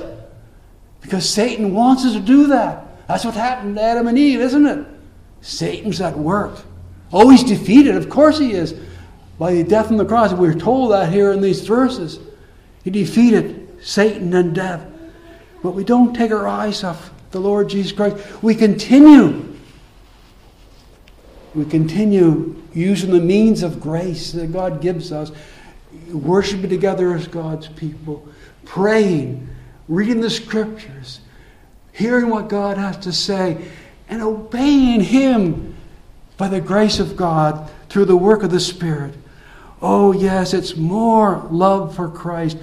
because 1.01 1.29
Satan 1.29 1.75
wants 1.75 2.05
us 2.05 2.15
to 2.15 2.21
do 2.21 2.49
that. 2.49 3.07
That's 3.07 3.25
what 3.25 3.35
happened 3.35 3.77
to 3.77 3.83
Adam 3.83 4.09
and 4.09 4.19
Eve, 4.19 4.41
isn't 4.41 4.67
it? 4.67 4.87
Satan's 5.43 6.01
at 6.01 6.19
work. 6.19 6.59
Oh, 7.13 7.29
he's 7.29 7.45
defeated. 7.45 7.95
Of 7.95 8.09
course 8.09 8.39
he 8.39 8.53
is. 8.53 8.75
By 9.39 9.53
the 9.55 9.63
death 9.65 9.91
on 9.91 9.99
the 9.99 10.05
cross. 10.05 10.33
We're 10.33 10.55
told 10.55 10.93
that 10.93 11.13
here 11.13 11.31
in 11.33 11.41
these 11.41 11.67
verses. 11.67 12.19
He 12.85 12.91
defeated 12.91 13.79
Satan 13.83 14.33
and 14.35 14.55
death. 14.55 14.87
But 15.63 15.71
we 15.71 15.83
don't 15.83 16.15
take 16.15 16.31
our 16.31 16.47
eyes 16.47 16.85
off 16.85 17.11
the 17.31 17.41
Lord 17.41 17.71
Jesus 17.71 17.93
Christ. 17.93 18.17
We 18.43 18.55
continue. 18.55 19.57
We 21.55 21.65
continue 21.65 22.63
using 22.75 23.11
the 23.11 23.21
means 23.21 23.63
of 23.63 23.81
grace 23.81 24.33
that 24.33 24.53
God 24.53 24.83
gives 24.83 25.11
us, 25.11 25.33
worshiping 26.13 26.69
together 26.69 27.15
as 27.15 27.27
God's 27.27 27.69
people, 27.69 28.29
praying, 28.65 29.49
reading 29.89 30.21
the 30.21 30.31
scriptures, 30.31 31.21
hearing 31.93 32.29
what 32.29 32.49
God 32.49 32.77
has 32.77 32.99
to 32.99 33.13
say, 33.13 33.65
and 34.09 34.21
obeying 34.21 35.01
Him 35.01 35.75
by 36.37 36.49
the 36.49 36.61
grace 36.61 36.99
of 36.99 37.17
God 37.17 37.71
through 37.89 38.05
the 38.07 38.17
work 38.17 38.43
of 38.43 38.51
the 38.51 38.61
Spirit. 38.61 39.15
Oh, 39.87 40.13
yes, 40.13 40.55
it's 40.55 40.77
more 40.77 41.47
love 41.51 41.95
for 41.95 42.09
Christ, 42.09 42.57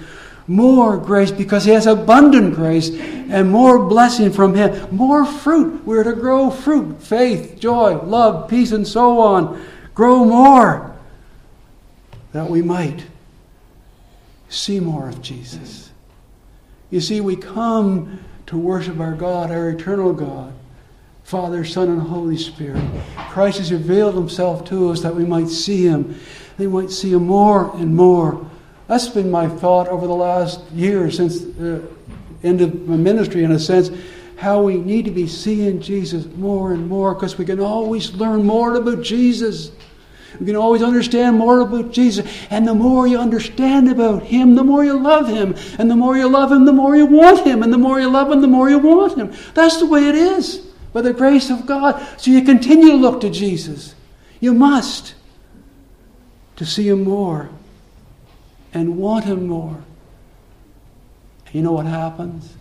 more 0.48 0.98
grace 0.98 1.30
because 1.30 1.64
He 1.64 1.70
has 1.70 1.86
abundant 1.86 2.56
grace 2.56 2.90
and 2.90 3.48
more 3.48 3.78
blessing 3.78 4.32
from 4.32 4.56
Him, 4.56 4.88
more 4.94 5.24
fruit. 5.24 5.84
We're 5.86 6.02
to 6.02 6.14
grow 6.14 6.50
fruit 6.50 7.00
faith, 7.00 7.60
joy, 7.60 7.94
love, 7.98 8.50
peace, 8.50 8.72
and 8.72 8.84
so 8.84 9.20
on. 9.20 9.64
Grow 9.94 10.24
more 10.24 10.96
that 12.32 12.50
we 12.50 12.60
might 12.60 13.06
see 14.48 14.80
more 14.80 15.08
of 15.08 15.22
Jesus. 15.22 15.92
You 16.90 17.00
see, 17.00 17.20
we 17.20 17.36
come 17.36 18.18
to 18.46 18.58
worship 18.58 18.98
our 18.98 19.14
God, 19.14 19.52
our 19.52 19.68
eternal 19.70 20.12
God. 20.12 20.52
Father, 21.22 21.64
Son, 21.64 21.88
and 21.88 22.02
Holy 22.02 22.36
Spirit. 22.36 22.82
Christ 23.30 23.58
has 23.58 23.72
revealed 23.72 24.16
himself 24.16 24.64
to 24.66 24.90
us 24.90 25.02
that 25.02 25.14
we 25.14 25.24
might 25.24 25.48
see 25.48 25.86
him 25.86 26.18
they 26.58 26.66
might 26.66 26.90
see 26.90 27.12
Him 27.12 27.26
more 27.26 27.74
and 27.76 27.94
more. 27.94 28.48
That's 28.88 29.08
been 29.08 29.30
my 29.30 29.48
thought 29.48 29.88
over 29.88 30.06
the 30.06 30.14
last 30.14 30.60
year 30.72 31.10
since 31.10 31.40
the 31.40 31.88
end 32.42 32.60
of 32.60 32.88
my 32.88 32.96
ministry, 32.96 33.44
in 33.44 33.52
a 33.52 33.58
sense. 33.58 33.90
how 34.42 34.60
we 34.60 34.76
need 34.76 35.04
to 35.04 35.10
be 35.12 35.28
seeing 35.28 35.80
Jesus 35.80 36.26
more 36.36 36.72
and 36.72 36.88
more 36.88 37.14
because 37.14 37.38
we 37.38 37.44
can 37.44 37.60
always 37.60 38.12
learn 38.14 38.44
more 38.44 38.74
about 38.74 39.00
Jesus. 39.00 39.70
We 40.40 40.46
can 40.46 40.56
always 40.56 40.82
understand 40.82 41.38
more 41.38 41.60
about 41.60 41.92
Jesus. 41.92 42.26
And 42.50 42.66
the 42.66 42.74
more 42.74 43.06
you 43.06 43.18
understand 43.18 43.88
about 43.88 44.24
Him, 44.24 44.56
the 44.56 44.64
more 44.64 44.84
you 44.84 44.98
love 44.98 45.28
Him. 45.28 45.54
And 45.78 45.88
the 45.88 45.94
more 45.94 46.16
you 46.16 46.28
love 46.28 46.50
Him, 46.50 46.64
the 46.64 46.72
more 46.72 46.96
you 46.96 47.06
want 47.06 47.46
Him. 47.46 47.62
And 47.62 47.72
the 47.72 47.78
more 47.78 48.00
you 48.00 48.10
love 48.10 48.32
Him, 48.32 48.40
the 48.40 48.48
more 48.48 48.68
you 48.68 48.78
want 48.78 49.16
Him. 49.16 49.32
That's 49.54 49.78
the 49.78 49.86
way 49.86 50.08
it 50.08 50.16
is, 50.16 50.58
by 50.92 51.02
the 51.02 51.12
grace 51.12 51.48
of 51.48 51.64
God. 51.64 52.04
So 52.18 52.32
you 52.32 52.42
continue 52.42 52.90
to 52.90 52.96
look 52.96 53.20
to 53.20 53.30
Jesus. 53.30 53.94
You 54.40 54.54
must. 54.54 55.14
To 56.56 56.66
see 56.66 56.88
Him 56.88 57.04
more 57.04 57.48
and 58.74 58.96
want 58.98 59.24
Him 59.24 59.46
more. 59.46 59.82
And 61.46 61.54
you 61.54 61.62
know 61.62 61.72
what 61.72 61.86
happens? 61.86 62.54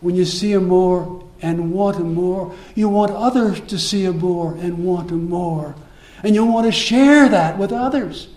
When 0.00 0.14
you 0.14 0.24
see 0.24 0.52
Him 0.52 0.68
more 0.68 1.24
and 1.40 1.72
want 1.72 1.96
Him 1.96 2.14
more, 2.14 2.54
you 2.74 2.88
want 2.88 3.12
others 3.12 3.60
to 3.60 3.78
see 3.78 4.04
Him 4.04 4.18
more 4.18 4.54
and 4.54 4.84
want 4.84 5.10
Him 5.10 5.28
more. 5.28 5.74
And 6.22 6.34
you 6.34 6.44
want 6.44 6.66
to 6.66 6.72
share 6.72 7.28
that 7.28 7.58
with 7.58 7.72
others. 7.72 8.28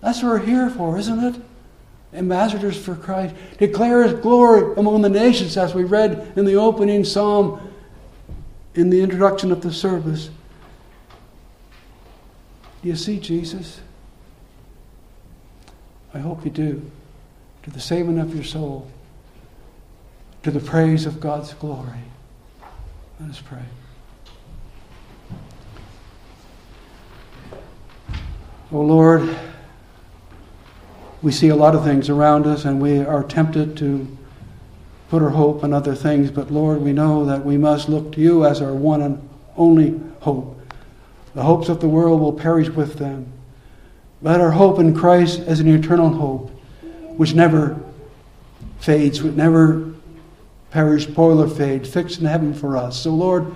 That's 0.00 0.22
what 0.22 0.28
we're 0.30 0.38
here 0.46 0.70
for, 0.70 0.98
isn't 0.98 1.24
it? 1.24 1.40
Ambassadors 2.12 2.76
for 2.76 2.94
Christ. 2.94 3.34
Declare 3.58 4.04
His 4.04 4.20
glory 4.20 4.74
among 4.76 5.02
the 5.02 5.08
nations, 5.08 5.56
as 5.56 5.74
we 5.74 5.84
read 5.84 6.32
in 6.36 6.44
the 6.44 6.54
opening 6.54 7.04
psalm 7.04 7.60
in 8.74 8.90
the 8.90 9.00
introduction 9.00 9.50
of 9.50 9.60
the 9.60 9.72
service. 9.72 10.30
Do 12.82 12.88
you 12.88 12.96
see 12.96 13.18
Jesus? 13.18 13.80
I 16.14 16.18
hope 16.18 16.44
you 16.44 16.50
do. 16.50 16.90
To 17.64 17.70
the 17.70 17.80
saving 17.80 18.18
of 18.18 18.34
your 18.34 18.44
soul, 18.44 18.88
to 20.42 20.50
the 20.50 20.60
praise 20.60 21.04
of 21.06 21.20
God's 21.20 21.52
glory. 21.54 22.04
Let 23.20 23.30
us 23.30 23.42
pray. 23.42 23.62
Oh 28.70 28.82
Lord, 28.82 29.36
we 31.20 31.32
see 31.32 31.48
a 31.48 31.56
lot 31.56 31.74
of 31.74 31.84
things 31.84 32.08
around 32.08 32.46
us 32.46 32.64
and 32.64 32.80
we 32.80 33.00
are 33.00 33.24
tempted 33.24 33.76
to 33.78 34.06
put 35.08 35.22
our 35.22 35.30
hope 35.30 35.64
in 35.64 35.72
other 35.72 35.94
things, 35.94 36.30
but 36.30 36.50
Lord, 36.50 36.80
we 36.80 36.92
know 36.92 37.24
that 37.24 37.44
we 37.44 37.56
must 37.56 37.88
look 37.88 38.12
to 38.12 38.20
you 38.20 38.44
as 38.44 38.60
our 38.60 38.74
one 38.74 39.02
and 39.02 39.28
only 39.56 39.98
hope. 40.20 40.57
The 41.34 41.42
hopes 41.42 41.68
of 41.68 41.80
the 41.80 41.88
world 41.88 42.20
will 42.20 42.32
perish 42.32 42.68
with 42.68 42.94
them. 42.94 43.32
But 44.22 44.40
our 44.40 44.50
hope 44.50 44.78
in 44.78 44.94
Christ 44.94 45.40
as 45.40 45.60
an 45.60 45.68
eternal 45.68 46.10
hope, 46.10 46.50
which 47.16 47.34
never 47.34 47.80
fades, 48.80 49.22
which 49.22 49.34
never 49.34 49.92
perish, 50.70 51.06
spoil, 51.06 51.42
or 51.42 51.48
fade, 51.48 51.86
fixed 51.86 52.20
in 52.20 52.26
heaven 52.26 52.52
for 52.52 52.76
us. 52.76 53.00
So, 53.00 53.10
Lord, 53.10 53.54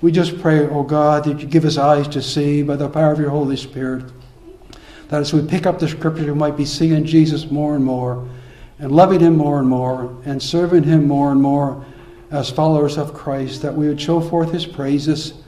we 0.00 0.10
just 0.10 0.40
pray, 0.40 0.66
oh 0.68 0.82
God, 0.82 1.24
that 1.24 1.40
you 1.40 1.46
give 1.46 1.64
us 1.64 1.78
eyes 1.78 2.08
to 2.08 2.22
see 2.22 2.62
by 2.62 2.76
the 2.76 2.88
power 2.88 3.12
of 3.12 3.18
your 3.18 3.30
Holy 3.30 3.56
Spirit 3.56 4.04
that 5.10 5.20
as 5.20 5.32
we 5.32 5.44
pick 5.44 5.66
up 5.66 5.80
the 5.80 5.88
Scripture, 5.88 6.26
we 6.26 6.38
might 6.38 6.56
be 6.56 6.64
seeing 6.64 7.04
Jesus 7.04 7.50
more 7.50 7.74
and 7.74 7.84
more, 7.84 8.28
and 8.78 8.92
loving 8.92 9.18
him 9.18 9.36
more 9.36 9.58
and 9.58 9.68
more, 9.68 10.16
and 10.24 10.40
serving 10.40 10.84
him 10.84 11.08
more 11.08 11.32
and 11.32 11.42
more 11.42 11.84
as 12.30 12.48
followers 12.48 12.96
of 12.96 13.12
Christ, 13.12 13.60
that 13.62 13.74
we 13.74 13.88
would 13.88 14.00
show 14.00 14.20
forth 14.20 14.52
his 14.52 14.64
praises. 14.64 15.39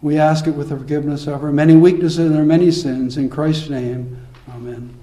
We 0.00 0.18
ask 0.18 0.46
it 0.46 0.52
with 0.52 0.68
the 0.68 0.76
forgiveness 0.76 1.26
of 1.26 1.42
our 1.42 1.50
many 1.50 1.74
weaknesses 1.74 2.18
and 2.30 2.36
our 2.36 2.44
many 2.44 2.70
sins. 2.70 3.16
In 3.16 3.28
Christ's 3.28 3.68
name, 3.68 4.24
amen. 4.48 4.94